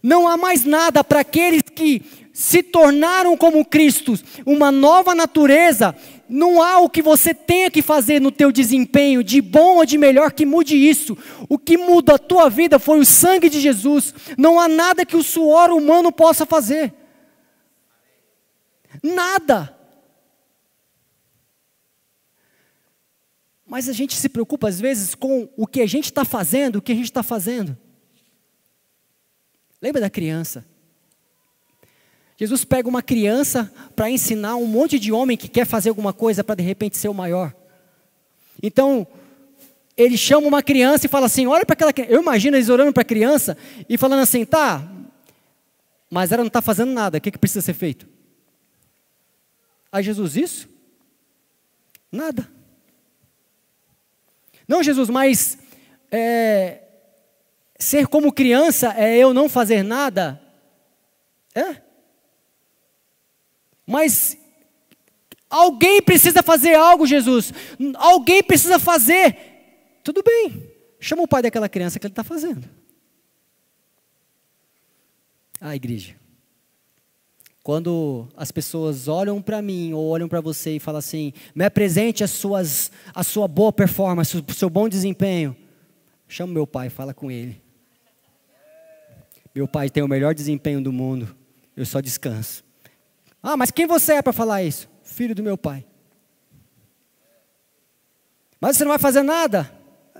[0.00, 2.00] Não há mais nada para aqueles que
[2.32, 4.16] se tornaram como Cristo,
[4.46, 5.92] uma nova natureza.
[6.28, 9.98] Não há o que você tenha que fazer no teu desempenho, de bom ou de
[9.98, 11.18] melhor, que mude isso.
[11.48, 14.14] O que muda a tua vida foi o sangue de Jesus.
[14.36, 16.94] Não há nada que o suor humano possa fazer.
[19.02, 19.77] Nada.
[23.68, 26.82] Mas a gente se preocupa às vezes com o que a gente está fazendo, o
[26.82, 27.76] que a gente está fazendo.
[29.80, 30.64] Lembra da criança?
[32.36, 36.42] Jesus pega uma criança para ensinar um monte de homem que quer fazer alguma coisa
[36.42, 37.54] para de repente ser o maior.
[38.62, 39.06] Então,
[39.96, 42.12] ele chama uma criança e fala assim: olha para aquela criança.
[42.12, 43.56] Eu imagino eles orando para a criança
[43.88, 44.88] e falando assim: tá,
[46.10, 48.08] mas ela não está fazendo nada, o que, que precisa ser feito?
[49.92, 50.68] A Jesus, isso?
[52.10, 52.57] Nada.
[54.68, 55.56] Não, Jesus, mas
[56.12, 56.82] é,
[57.78, 60.40] ser como criança é eu não fazer nada?
[61.54, 61.80] É?
[63.86, 64.36] Mas
[65.48, 67.52] alguém precisa fazer algo, Jesus.
[67.96, 69.34] Alguém precisa fazer.
[70.04, 70.70] Tudo bem.
[71.00, 72.68] Chama o pai daquela criança que ele está fazendo.
[75.58, 76.14] Ah, igreja.
[77.68, 82.24] Quando as pessoas olham para mim ou olham para você e falam assim: me apresente
[82.24, 85.54] as suas, a sua boa performance, o seu bom desempenho.
[86.26, 87.62] Chama meu pai, fala com ele.
[89.54, 91.36] Meu pai tem o melhor desempenho do mundo,
[91.76, 92.64] eu só descanso.
[93.42, 94.88] Ah, mas quem você é para falar isso?
[95.02, 95.84] Filho do meu pai.
[98.58, 99.70] Mas você não vai fazer nada?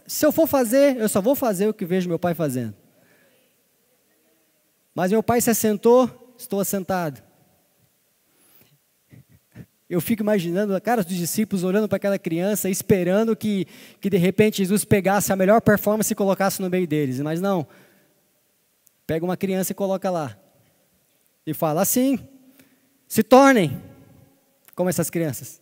[0.07, 2.75] Se eu for fazer, eu só vou fazer o que vejo meu pai fazendo.
[4.95, 7.27] Mas meu pai se assentou, estou assentado.
[9.89, 13.67] Eu fico imaginando a cara dos discípulos olhando para aquela criança, esperando que,
[14.01, 17.21] que de repente Jesus pegasse a melhor performance e colocasse no meio deles.
[17.21, 17.67] Mas não.
[19.07, 20.39] Pega uma criança e coloca lá.
[21.47, 22.19] E fala assim:
[23.07, 23.83] se tornem
[24.75, 25.59] como essas crianças.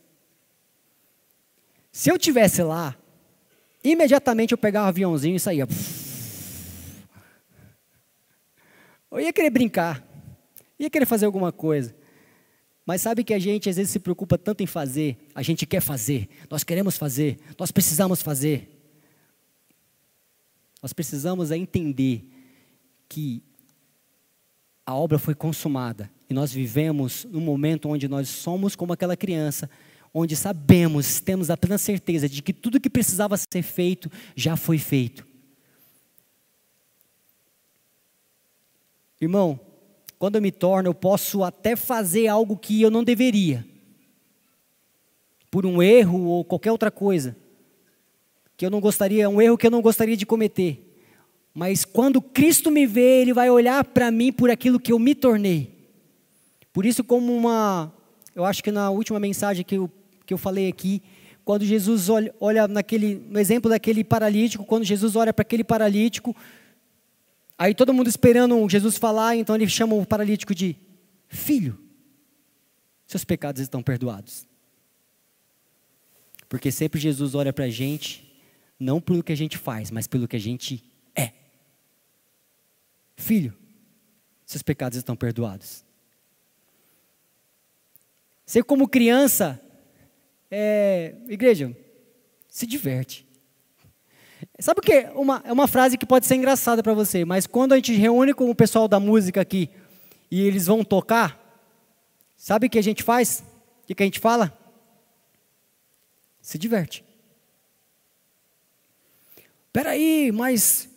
[1.93, 2.97] Se eu tivesse lá,
[3.85, 5.69] imediatamente eu pegava um aviãozinho e saía.
[9.09, 10.05] Eu ia querer brincar,
[10.79, 11.95] ia querer fazer alguma coisa.
[12.87, 15.81] Mas sabe que a gente às vezes se preocupa tanto em fazer, a gente quer
[15.81, 18.73] fazer, nós queremos fazer, nós precisamos fazer.
[20.81, 22.31] Nós precisamos é entender
[23.09, 23.43] que
[24.87, 29.69] a obra foi consumada e nós vivemos num momento onde nós somos como aquela criança,
[30.15, 34.79] onde sabemos, temos a plena certeza de que tudo que precisava ser feito já foi
[34.79, 35.27] feito.
[39.21, 39.59] Irmão,
[40.19, 43.65] quando eu me torno, eu posso até fazer algo que eu não deveria,
[45.51, 47.37] por um erro ou qualquer outra coisa,
[48.57, 50.83] que eu não gostaria, um erro que eu não gostaria de cometer.
[51.53, 55.15] Mas quando Cristo me vê, Ele vai olhar para mim por aquilo que eu me
[55.15, 55.75] tornei.
[56.73, 57.93] Por isso, como uma,
[58.35, 59.91] eu acho que na última mensagem que eu,
[60.27, 61.03] que eu falei aqui,
[61.47, 66.37] quando Jesus olha, olha naquele, no exemplo daquele paralítico, quando Jesus olha para aquele paralítico,
[67.59, 70.77] aí todo mundo esperando Jesus falar, então ele chama o paralítico de
[71.29, 71.79] filho.
[73.07, 74.47] Seus pecados estão perdoados.
[76.49, 78.37] Porque sempre Jesus olha para a gente,
[78.79, 81.33] não pelo que a gente faz, mas pelo que a gente é.
[83.17, 83.57] Filho,
[84.45, 85.85] seus pecados estão perdoados.
[88.45, 89.61] Você, como criança,
[90.49, 91.77] é, igreja,
[92.49, 93.26] se diverte.
[94.59, 95.09] Sabe o que?
[95.15, 98.35] Uma, é uma frase que pode ser engraçada para você, mas quando a gente reúne
[98.35, 99.71] com o pessoal da música aqui
[100.31, 101.39] e eles vão tocar,
[102.37, 103.43] sabe o que a gente faz?
[103.83, 104.57] O que a gente fala?
[106.41, 107.05] Se diverte.
[109.73, 110.89] Peraí, mas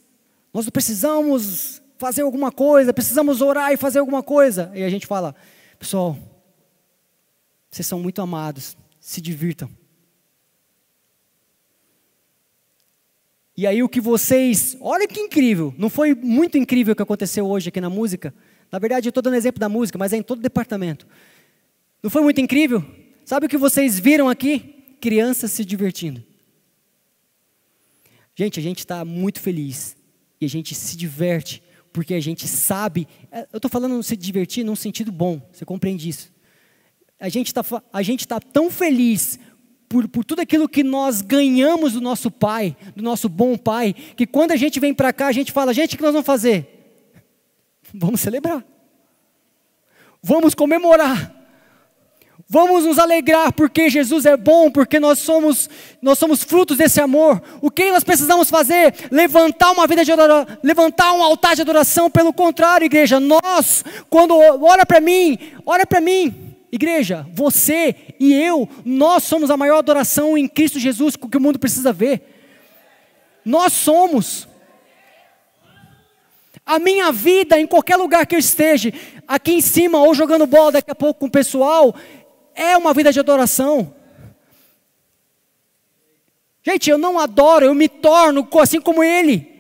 [0.54, 4.71] nós precisamos fazer alguma coisa, precisamos orar e fazer alguma coisa.
[4.73, 5.36] E a gente fala,
[5.78, 6.17] pessoal,
[7.69, 8.78] vocês são muito amados.
[8.99, 9.69] Se divirtam.
[13.60, 14.78] E aí o que vocês.
[14.80, 15.76] Olha que incrível!
[15.78, 18.34] Não foi muito incrível o que aconteceu hoje aqui na música?
[18.72, 21.06] Na verdade, eu estou dando exemplo da música, mas é em todo departamento.
[22.02, 22.82] Não foi muito incrível?
[23.26, 24.95] Sabe o que vocês viram aqui?
[25.02, 26.24] Crianças se divertindo.
[28.34, 29.98] Gente, a gente está muito feliz.
[30.39, 33.10] E a gente se diverte, porque a gente sabe.
[33.30, 36.32] É, eu estou falando se divertir num sentido bom, você compreende isso?
[37.19, 39.38] a gente está tá tão feliz
[39.89, 44.28] por, por tudo aquilo que nós ganhamos do nosso pai, do nosso bom pai, que
[44.28, 47.02] quando a gente vem para cá, a gente fala: gente, o que nós vamos fazer?
[47.91, 48.63] Vamos celebrar,
[50.21, 51.34] vamos comemorar,
[52.47, 55.67] vamos nos alegrar, porque Jesus é bom, porque nós somos,
[55.99, 57.41] nós somos frutos desse amor.
[57.60, 58.93] O que nós precisamos fazer?
[59.10, 62.12] Levantar uma vida de adoração, levantar um altar de adoração.
[62.12, 66.49] Pelo contrário, igreja, nós, quando olha para mim, olha para mim.
[66.72, 71.58] Igreja, você e eu, nós somos a maior adoração em Cristo Jesus que o mundo
[71.58, 72.22] precisa ver.
[73.44, 74.48] Nós somos.
[76.66, 78.94] A minha vida, em qualquer lugar que eu esteja,
[79.28, 81.96] aqui em cima ou jogando bola daqui a pouco com o pessoal,
[82.54, 83.96] é uma vida de adoração.
[86.64, 89.59] Gente, eu não adoro, eu me torno assim como Ele.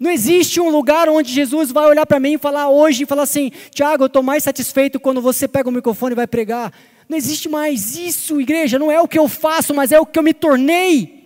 [0.00, 3.24] Não existe um lugar onde Jesus vai olhar para mim e falar hoje e falar
[3.24, 6.72] assim: Tiago, eu estou mais satisfeito quando você pega o microfone e vai pregar.
[7.06, 8.78] Não existe mais isso, igreja.
[8.78, 11.20] Não é o que eu faço, mas é o que eu me tornei.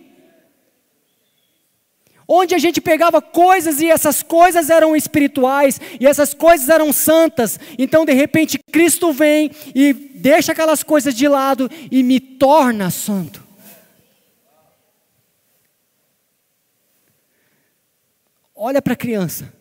[2.27, 7.57] Onde a gente pegava coisas e essas coisas eram espirituais e essas coisas eram santas.
[7.77, 13.44] Então, de repente, Cristo vem e deixa aquelas coisas de lado e me torna santo.
[18.55, 19.53] Olha para a criança.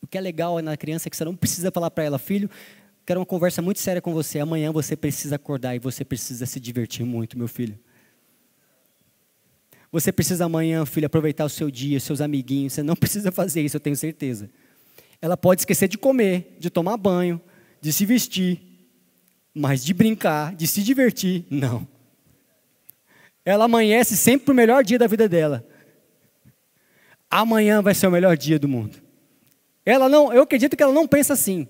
[0.00, 2.48] O que é legal na criança é que você não precisa falar para ela, filho,
[3.04, 4.38] quero uma conversa muito séria com você.
[4.38, 7.78] Amanhã você precisa acordar e você precisa se divertir muito, meu filho.
[9.92, 12.72] Você precisa amanhã, filho, aproveitar o seu dia, seus amiguinhos.
[12.72, 14.50] Você não precisa fazer isso, eu tenho certeza.
[15.20, 17.40] Ela pode esquecer de comer, de tomar banho,
[17.80, 18.60] de se vestir,
[19.54, 21.93] mas de brincar, de se divertir, não
[23.44, 25.64] ela amanhece sempre o melhor dia da vida dela.
[27.30, 29.02] Amanhã vai ser o melhor dia do mundo.
[29.84, 31.68] Ela não, eu acredito que ela não pensa assim.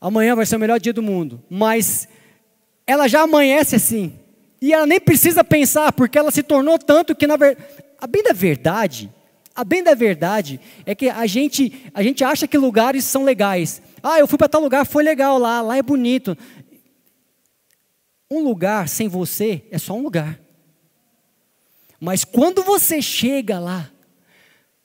[0.00, 2.08] Amanhã vai ser o melhor dia do mundo, mas
[2.86, 4.18] ela já amanhece assim.
[4.62, 7.66] E ela nem precisa pensar, porque ela se tornou tanto que na verdade,
[7.98, 9.12] a bem da verdade,
[9.54, 13.82] a bem da verdade é que a gente, a gente acha que lugares são legais.
[14.02, 16.36] Ah, eu fui para tal lugar, foi legal lá, lá é bonito.
[18.30, 20.39] Um lugar sem você é só um lugar.
[22.00, 23.90] Mas quando você chega lá,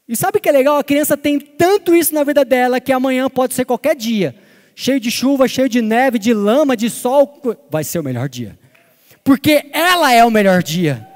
[0.08, 0.78] e sabe o que é legal?
[0.78, 4.36] A criança tem tanto isso na vida dela que amanhã pode ser qualquer dia.
[4.76, 8.60] Cheio de chuva, cheio de neve, de lama, de sol, vai ser o melhor dia.
[9.24, 11.08] Porque ela é o melhor dia.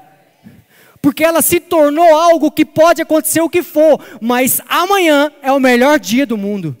[1.02, 5.60] Porque ela se tornou algo que pode acontecer o que for, mas amanhã é o
[5.60, 6.76] melhor dia do mundo.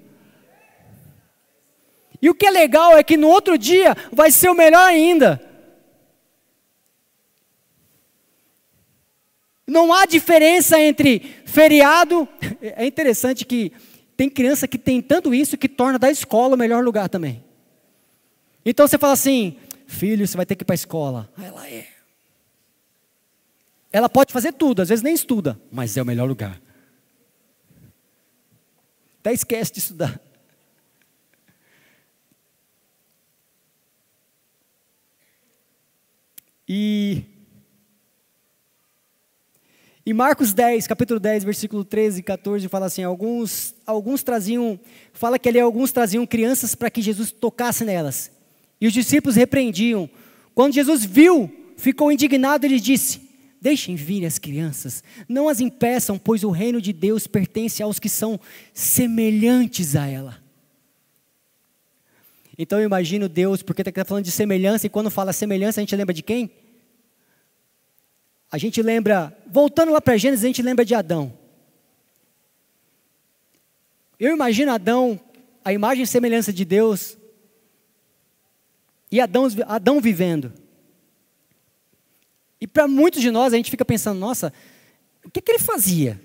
[2.20, 5.40] E o que é legal é que no outro dia vai ser o melhor ainda.
[9.70, 12.28] Não há diferença entre feriado.
[12.60, 13.72] É interessante que
[14.16, 17.42] tem criança que tem tanto isso que torna da escola o melhor lugar também.
[18.64, 19.56] Então você fala assim,
[19.86, 21.32] filho, você vai ter que ir para a escola.
[21.42, 21.88] Ela é.
[23.90, 26.60] Ela pode fazer tudo, às vezes nem estuda, mas é o melhor lugar.
[29.20, 30.20] Até esquece de estudar.
[36.72, 37.24] E
[40.10, 44.78] em Marcos 10, capítulo 10, versículo 13 e 14, fala assim: alguns, alguns traziam,
[45.12, 48.28] fala que ali alguns traziam crianças para que Jesus tocasse nelas.
[48.80, 50.10] E os discípulos repreendiam.
[50.52, 53.20] Quando Jesus viu, ficou indignado e lhe disse:
[53.60, 58.08] Deixem vir as crianças, não as impeçam, pois o reino de Deus pertence aos que
[58.08, 58.40] são
[58.74, 60.38] semelhantes a ela.
[62.58, 65.94] Então eu imagino Deus, porque está falando de semelhança, e quando fala semelhança, a gente
[65.94, 66.50] lembra de quem?
[68.50, 71.32] A gente lembra, voltando lá para Gênesis, a gente lembra de Adão.
[74.18, 75.20] Eu imagino Adão,
[75.64, 77.16] a imagem e semelhança de Deus,
[79.10, 80.52] e Adão, Adão vivendo.
[82.60, 84.52] E para muitos de nós, a gente fica pensando, nossa,
[85.24, 86.20] o que, que ele fazia?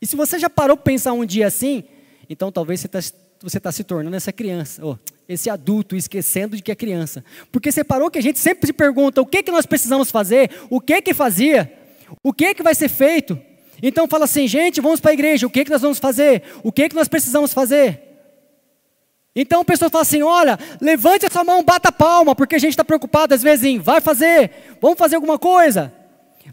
[0.00, 1.84] E se você já parou para pensar um dia assim,
[2.28, 3.00] então talvez você está
[3.40, 7.24] você está se tornando essa criança, oh, esse adulto, esquecendo de que é criança.
[7.50, 10.50] Porque você parou que a gente sempre se pergunta o que, que nós precisamos fazer,
[10.70, 11.72] o que que fazia,
[12.22, 13.38] o que que vai ser feito.
[13.82, 16.42] Então fala assim, gente, vamos para a igreja, o que que nós vamos fazer?
[16.62, 18.00] O que que nós precisamos fazer?
[19.34, 22.58] Então a pessoa fala assim: olha, levante a sua mão, bata a palma, porque a
[22.58, 24.50] gente está preocupado às vezes em vai fazer,
[24.80, 25.92] vamos fazer alguma coisa.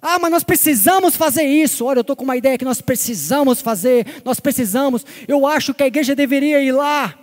[0.02, 1.86] Ah, mas nós precisamos fazer isso.
[1.86, 5.06] Olha, eu estou com uma ideia que nós precisamos fazer, nós precisamos.
[5.28, 7.23] Eu acho que a igreja deveria ir lá.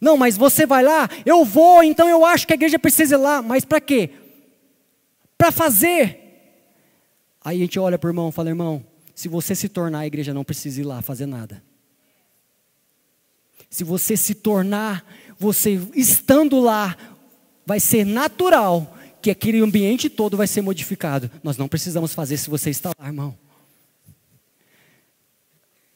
[0.00, 1.08] Não, mas você vai lá?
[1.26, 3.42] Eu vou, então eu acho que a igreja precisa ir lá.
[3.42, 4.10] Mas para quê?
[5.36, 6.18] Para fazer.
[7.44, 8.84] Aí a gente olha para o irmão e fala: irmão,
[9.14, 11.62] se você se tornar, a igreja não precisa ir lá fazer nada.
[13.68, 15.04] Se você se tornar,
[15.38, 16.96] você estando lá,
[17.64, 21.30] vai ser natural que aquele ambiente todo vai ser modificado.
[21.42, 23.36] Nós não precisamos fazer se você está lá, irmão.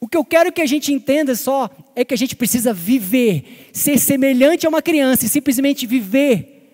[0.05, 3.71] O que eu quero que a gente entenda só é que a gente precisa viver,
[3.73, 6.69] ser semelhante a uma criança e simplesmente viver.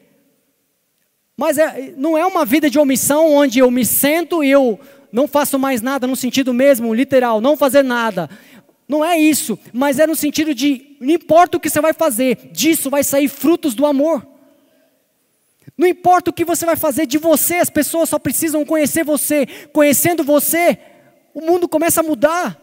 [1.37, 4.77] Mas é, não é uma vida de omissão onde eu me sento e eu
[5.13, 8.29] não faço mais nada no sentido mesmo, literal, não fazer nada.
[8.85, 12.49] Não é isso, mas é no sentido de não importa o que você vai fazer,
[12.51, 14.27] disso vai sair frutos do amor.
[15.77, 19.47] Não importa o que você vai fazer de você, as pessoas só precisam conhecer você.
[19.71, 20.77] Conhecendo você,
[21.33, 22.60] o mundo começa a mudar.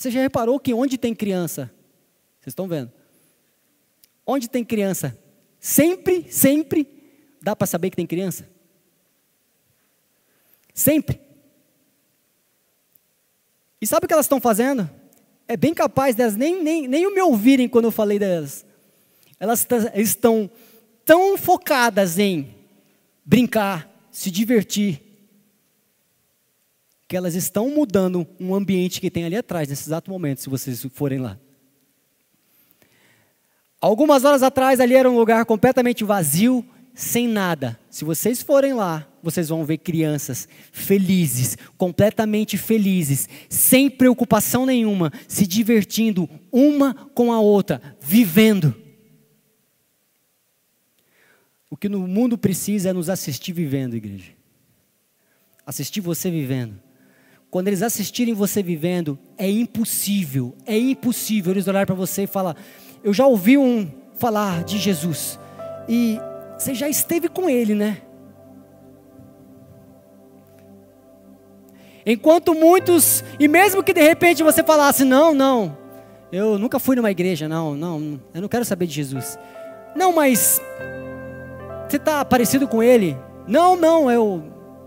[0.00, 1.70] Você já reparou que onde tem criança,
[2.40, 2.90] vocês estão vendo?
[4.26, 5.14] Onde tem criança,
[5.58, 6.88] sempre, sempre
[7.42, 8.48] dá para saber que tem criança?
[10.72, 11.20] Sempre.
[13.78, 14.88] E sabe o que elas estão fazendo?
[15.50, 18.64] é bem capaz delas nem, nem, nem me ouvirem quando eu falei delas.
[19.38, 20.48] Elas estão
[21.04, 22.54] tão focadas em
[23.24, 25.02] brincar, se divertir,
[27.10, 30.86] que elas estão mudando um ambiente que tem ali atrás, nesse exato momento, se vocês
[30.92, 31.36] forem lá.
[33.80, 37.76] Algumas horas atrás ali era um lugar completamente vazio, sem nada.
[37.90, 45.48] Se vocês forem lá, vocês vão ver crianças felizes, completamente felizes, sem preocupação nenhuma, se
[45.48, 48.72] divertindo uma com a outra, vivendo.
[51.68, 54.30] O que no mundo precisa é nos assistir vivendo, igreja.
[55.66, 56.89] Assistir você vivendo.
[57.50, 62.56] Quando eles assistirem você vivendo, é impossível, é impossível eles olharem para você e falar:
[63.02, 65.38] Eu já ouvi um falar de Jesus,
[65.88, 66.18] e
[66.56, 68.02] você já esteve com ele, né?
[72.06, 75.76] Enquanto muitos, e mesmo que de repente você falasse, não, não,
[76.32, 79.38] eu nunca fui numa igreja, não, não, eu não quero saber de Jesus.
[79.94, 80.60] Não, mas
[81.88, 83.16] você está parecido com ele?
[83.46, 84.42] Não, não, eu,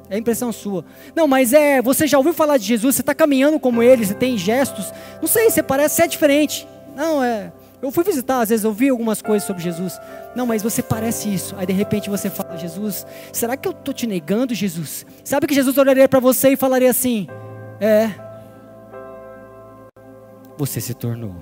[0.10, 0.86] é impressão sua.
[1.16, 4.14] Não, mas é, você já ouviu falar de Jesus, você está caminhando como ele, você
[4.14, 4.93] tem gestos.
[5.22, 6.68] Não sei, você parece ser diferente.
[6.95, 7.51] Não, é,
[7.82, 9.99] eu fui visitar, às vezes eu vi algumas coisas sobre Jesus.
[10.36, 11.56] Não, mas você parece isso.
[11.58, 15.06] Aí de repente você fala, Jesus, será que eu estou te negando, Jesus?
[15.24, 17.28] Sabe que Jesus olharia para você e falaria assim:
[17.80, 18.12] É,
[20.58, 21.36] você se tornou.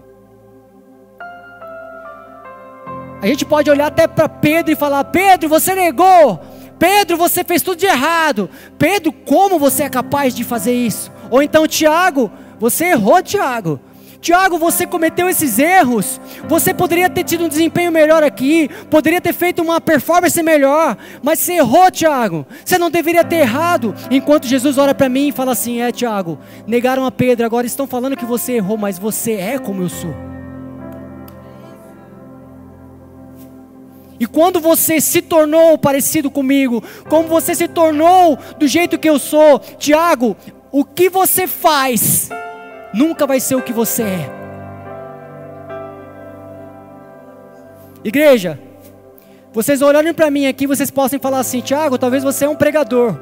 [3.21, 6.39] A gente pode olhar até para Pedro e falar: Pedro, você negou.
[6.81, 8.49] Pedro, você fez tudo de errado.
[8.79, 11.11] Pedro, como você é capaz de fazer isso?
[11.29, 13.79] Ou então, Tiago, você errou, Tiago.
[14.19, 16.19] Tiago, você cometeu esses erros.
[16.49, 21.37] Você poderia ter tido um desempenho melhor aqui, poderia ter feito uma performance melhor, mas
[21.37, 22.47] você errou, Tiago.
[22.65, 23.93] Você não deveria ter errado.
[24.09, 27.85] Enquanto Jesus olha para mim e fala assim: É, Tiago, negaram a Pedro, agora estão
[27.85, 30.30] falando que você errou, mas você é como eu sou.
[34.21, 39.17] E quando você se tornou parecido comigo, como você se tornou do jeito que eu
[39.17, 40.37] sou, Tiago,
[40.71, 42.29] o que você faz
[42.93, 44.29] nunca vai ser o que você é.
[48.03, 48.59] Igreja,
[49.51, 53.19] vocês olhando para mim aqui, vocês possam falar assim: Tiago, talvez você é um pregador.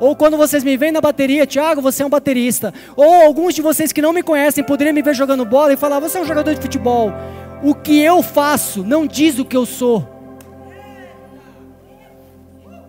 [0.00, 2.72] Ou quando vocês me veem na bateria, Tiago, você é um baterista.
[2.96, 6.00] Ou alguns de vocês que não me conhecem poderiam me ver jogando bola e falar:
[6.00, 7.12] você é um jogador de futebol.
[7.62, 10.19] O que eu faço não diz o que eu sou.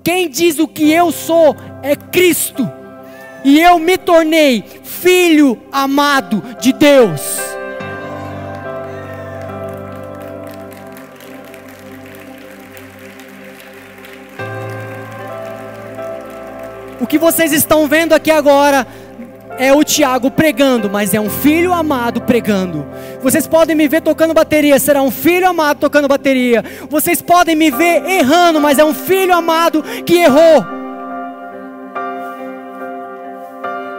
[0.03, 2.69] Quem diz o que eu sou é Cristo.
[3.43, 7.39] E eu me tornei filho amado de Deus.
[16.99, 18.85] O que vocês estão vendo aqui agora
[19.61, 22.83] é o Tiago pregando, mas é um filho amado pregando.
[23.21, 26.65] Vocês podem me ver tocando bateria, será um filho amado tocando bateria.
[26.89, 30.65] Vocês podem me ver errando, mas é um filho amado que errou.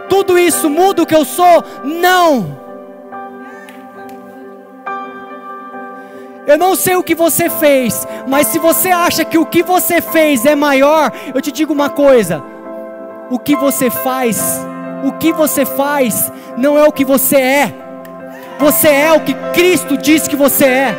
[0.09, 1.63] Tudo isso muda o que eu sou?
[1.81, 2.59] Não.
[6.45, 10.01] Eu não sei o que você fez, mas se você acha que o que você
[10.01, 12.43] fez é maior, eu te digo uma coisa:
[13.29, 14.59] o que você faz,
[15.03, 17.73] o que você faz não é o que você é.
[18.59, 20.95] Você é o que Cristo diz que você é.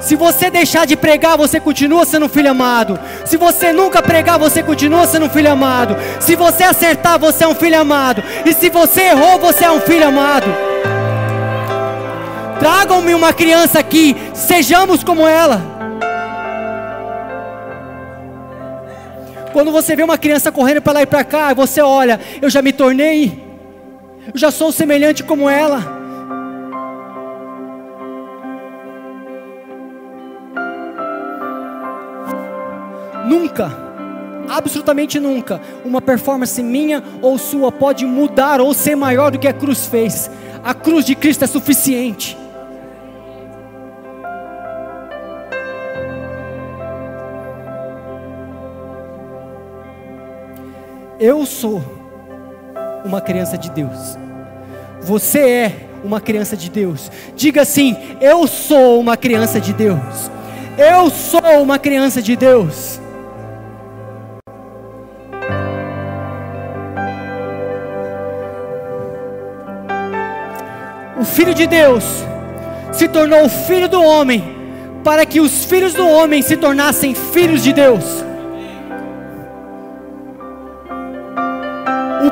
[0.00, 2.98] Se você deixar de pregar, você continua sendo filho amado.
[3.24, 5.96] Se você nunca pregar, você continua sendo filho amado.
[6.18, 8.22] Se você acertar, você é um filho amado.
[8.44, 10.46] E se você errou, você é um filho amado.
[12.58, 15.71] Tragam-me uma criança aqui, sejamos como ela.
[19.52, 22.62] Quando você vê uma criança correndo para lá e para cá, você olha, eu já
[22.62, 23.42] me tornei,
[24.32, 26.00] eu já sou semelhante como ela.
[33.26, 33.70] Nunca,
[34.48, 39.52] absolutamente nunca, uma performance minha ou sua pode mudar ou ser maior do que a
[39.52, 40.30] cruz fez.
[40.64, 42.41] A cruz de Cristo é suficiente.
[51.22, 51.80] Eu sou
[53.04, 54.18] uma criança de Deus.
[55.02, 57.12] Você é uma criança de Deus.
[57.36, 60.28] Diga assim: Eu sou uma criança de Deus.
[60.76, 63.00] Eu sou uma criança de Deus.
[71.20, 72.02] O Filho de Deus
[72.92, 74.42] se tornou o Filho do homem,
[75.04, 78.31] para que os filhos do homem se tornassem filhos de Deus.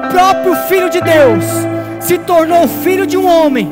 [0.09, 1.45] Próprio Filho de Deus
[2.01, 3.69] se tornou filho de um homem,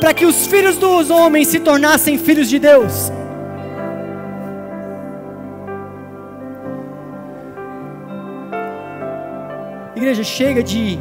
[0.00, 3.12] para que os filhos dos homens se tornassem filhos de Deus.
[9.96, 10.98] Igreja, chega de.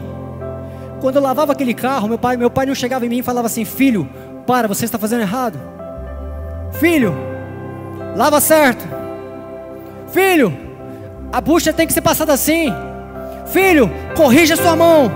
[1.00, 3.48] Quando eu lavava aquele carro, meu pai, meu pai não chegava em mim e falava
[3.48, 4.10] assim: Filho,
[4.48, 5.60] para, você está fazendo errado.
[6.80, 7.14] Filho,
[8.16, 8.86] lava certo.
[10.12, 10.58] Filho,
[11.32, 12.74] a bucha tem que ser passada assim.
[13.46, 15.12] Filho, corrija sua mão.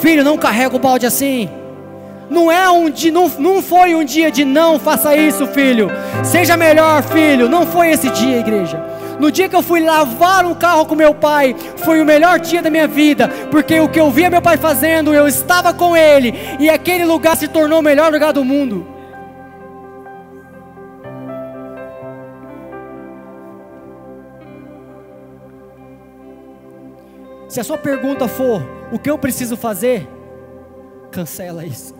[0.00, 1.48] Filho, não carrega o balde assim.
[2.28, 5.90] Não é um dia, não, não foi um dia de não faça isso, filho.
[6.24, 7.48] Seja melhor, filho.
[7.48, 8.82] Não foi esse dia, igreja.
[9.20, 12.60] No dia que eu fui lavar um carro com meu pai, foi o melhor dia
[12.60, 16.34] da minha vida, porque o que eu via meu pai fazendo, eu estava com ele,
[16.60, 18.95] e aquele lugar se tornou o melhor lugar do mundo.
[27.56, 28.60] Se a sua pergunta for
[28.92, 30.06] o que eu preciso fazer,
[31.10, 31.94] cancela isso.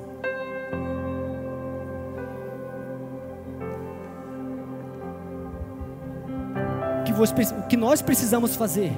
[7.58, 8.92] O que nós precisamos fazer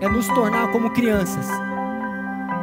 [0.00, 1.46] é nos tornar como crianças,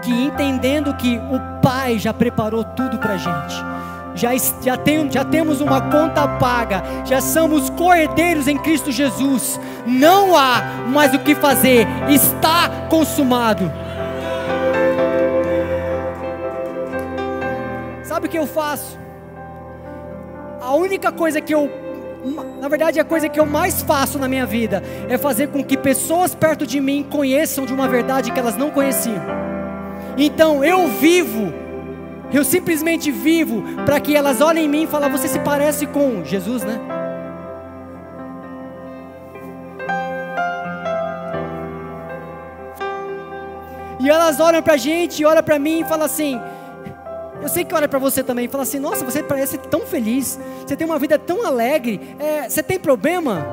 [0.02, 3.56] que entendendo que o Pai já preparou tudo para a gente
[4.16, 10.36] já, já, tem, já temos uma conta paga, já somos cordeiros em Cristo Jesus, não
[10.36, 13.72] há mais o que fazer, está consumado.
[18.03, 18.97] Sabe o que eu faço?
[20.61, 21.70] A única coisa que eu,
[22.61, 25.78] na verdade, a coisa que eu mais faço na minha vida é fazer com que
[25.78, 29.22] pessoas perto de mim conheçam de uma verdade que elas não conheciam.
[30.18, 31.64] Então eu vivo
[32.34, 36.24] eu simplesmente vivo para que elas olhem em mim e falem: Você se parece com
[36.24, 36.80] Jesus, né?
[44.06, 46.40] E elas olham para a gente, olham para mim e falam assim:
[47.42, 50.40] Eu sei que olha para você também e fala assim: Nossa, você parece tão feliz,
[50.66, 53.44] você tem uma vida tão alegre, é, você tem problema?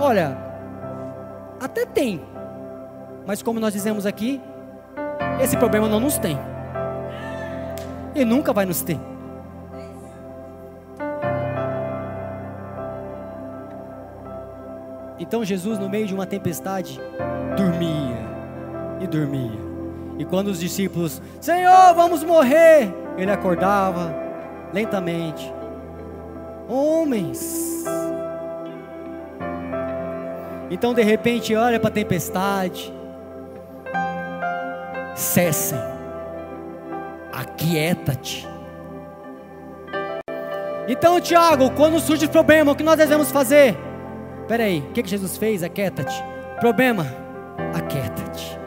[0.00, 0.36] Olha,
[1.60, 2.20] até tem,
[3.24, 4.40] mas como nós dizemos aqui,
[5.40, 6.36] esse problema não nos tem,
[8.14, 8.98] e nunca vai nos ter.
[15.18, 17.00] Então Jesus, no meio de uma tempestade,
[17.56, 18.18] dormia
[19.00, 19.60] e dormia.
[20.18, 24.14] E quando os discípulos, Senhor, vamos morrer, ele acordava
[24.72, 25.52] lentamente.
[26.68, 27.84] Homens.
[30.70, 32.92] Então de repente olha para a tempestade.
[35.14, 35.91] Cessem.
[37.32, 38.46] Aquieta-te.
[40.88, 43.76] Então, Tiago, quando surge problema, o que nós devemos fazer?
[44.40, 45.62] Espera aí, o que, que Jesus fez?
[45.62, 46.14] Aquieta-te.
[46.60, 47.06] Problema,
[47.74, 48.58] aquieta-te.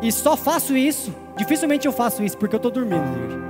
[0.00, 3.48] E só faço isso, dificilmente eu faço isso, porque eu estou dormindo.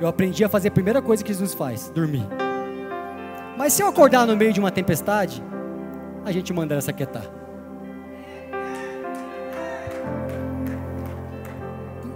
[0.00, 2.26] Eu aprendi a fazer a primeira coisa que Jesus faz, dormir.
[3.56, 5.42] Mas se eu acordar no meio de uma tempestade,
[6.24, 7.39] a gente manda essa aquietar.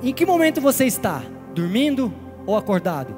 [0.05, 1.23] Em que momento você está?
[1.55, 2.13] Dormindo
[2.45, 3.17] ou acordado?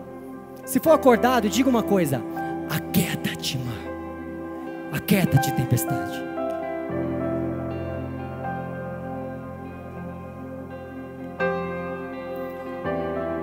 [0.64, 2.22] Se for acordado, diga uma coisa:
[2.70, 3.74] Aquieta-te, mar.
[4.92, 6.24] Aquieta-te, tempestade.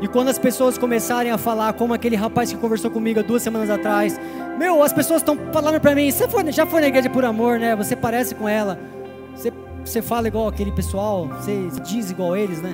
[0.01, 3.43] E quando as pessoas começarem a falar, como aquele rapaz que conversou comigo há duas
[3.43, 4.17] semanas atrás,
[4.57, 7.59] meu, as pessoas estão falando para mim, você foi, já foi na igreja por amor,
[7.59, 7.75] né?
[7.75, 8.79] Você parece com ela,
[9.35, 9.51] você,
[9.83, 12.73] você fala igual aquele pessoal, você diz igual eles, né?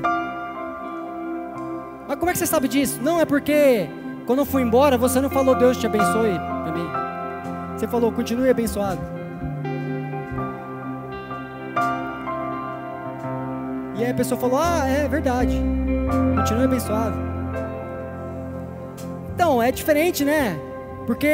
[2.10, 3.00] Mas como é que você sabe disso?
[3.04, 3.88] Não, é porque
[4.26, 6.90] quando eu fui embora, você não falou Deus te abençoe para mim.
[7.78, 9.00] Você falou continue abençoado.
[13.96, 15.62] E aí a pessoa falou: Ah, é verdade.
[16.36, 17.16] Continue abençoado.
[19.36, 20.60] Então, é diferente, né?
[21.06, 21.28] Porque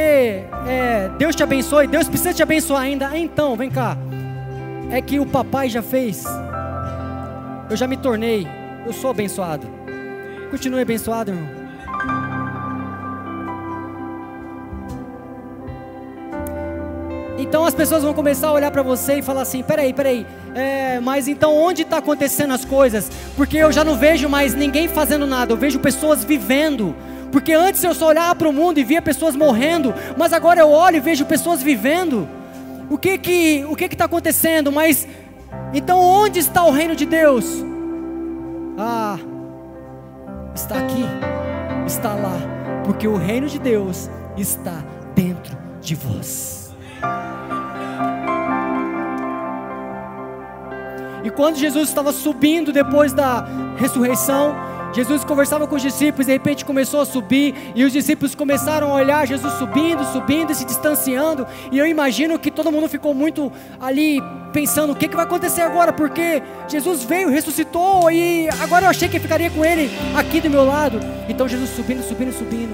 [0.67, 3.07] é, Deus te abençoe, Deus precisa te abençoar ainda.
[3.07, 3.97] Ah, então, vem cá.
[4.91, 6.25] É que o papai já fez.
[7.69, 8.45] Eu já me tornei.
[8.85, 9.84] Eu sou abençoado.
[10.55, 11.49] Continue abençoado, irmão.
[17.37, 20.25] Então as pessoas vão começar a olhar para você e falar assim: peraí, peraí,
[20.55, 23.11] é, mas então onde está acontecendo as coisas?
[23.35, 26.95] Porque eu já não vejo mais ninguém fazendo nada, eu vejo pessoas vivendo.
[27.33, 30.69] Porque antes eu só olhava para o mundo e via pessoas morrendo, mas agora eu
[30.69, 32.29] olho e vejo pessoas vivendo.
[32.89, 34.71] O que que o que está acontecendo?
[34.71, 35.05] Mas
[35.73, 37.45] então onde está o reino de Deus?
[38.77, 39.19] Ah,
[40.55, 41.05] está aqui,
[41.85, 42.39] está lá,
[42.85, 44.81] porque o reino de Deus está
[45.13, 46.73] dentro de vós.
[51.23, 53.45] E quando Jesus estava subindo depois da
[53.77, 54.55] ressurreição,
[54.95, 58.95] Jesus conversava com os discípulos, de repente começou a subir, e os discípulos começaram a
[58.95, 61.45] olhar Jesus subindo, subindo e se distanciando.
[61.69, 64.21] E eu imagino que todo mundo ficou muito ali
[64.53, 65.91] pensando: o que, que vai acontecer agora?
[65.91, 70.63] Porque Jesus veio, ressuscitou, e agora eu achei que ficaria com ele aqui do meu
[70.63, 70.97] lado.
[71.27, 72.71] Então Jesus subindo, subindo, subindo.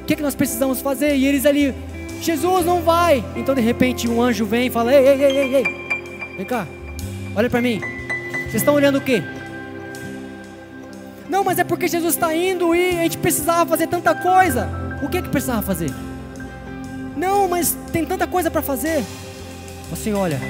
[0.00, 1.14] O que, que nós precisamos fazer?
[1.14, 1.72] E eles ali,
[2.20, 3.24] Jesus não vai.
[3.36, 5.64] Então de repente um anjo vem e fala: Ei, ei, ei, ei, ei,
[6.36, 6.66] vem cá,
[7.36, 7.80] olha para mim.
[8.50, 9.22] Vocês estão olhando o quê?
[11.28, 14.68] Não, mas é porque Jesus está indo e a gente precisava fazer tanta coisa.
[15.02, 15.90] O que é que precisava fazer?
[17.16, 19.04] Não, mas tem tanta coisa para fazer.
[19.92, 20.40] Assim, olha,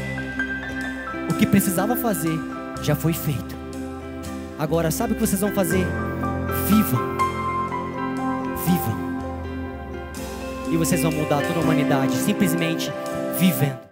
[1.31, 2.39] o que precisava fazer
[2.83, 3.57] já foi feito.
[4.59, 5.87] Agora, sabe o que vocês vão fazer?
[6.69, 7.01] Vivam.
[8.65, 9.13] Vivam.
[10.71, 12.93] E vocês vão mudar toda a humanidade simplesmente
[13.39, 13.92] vivendo.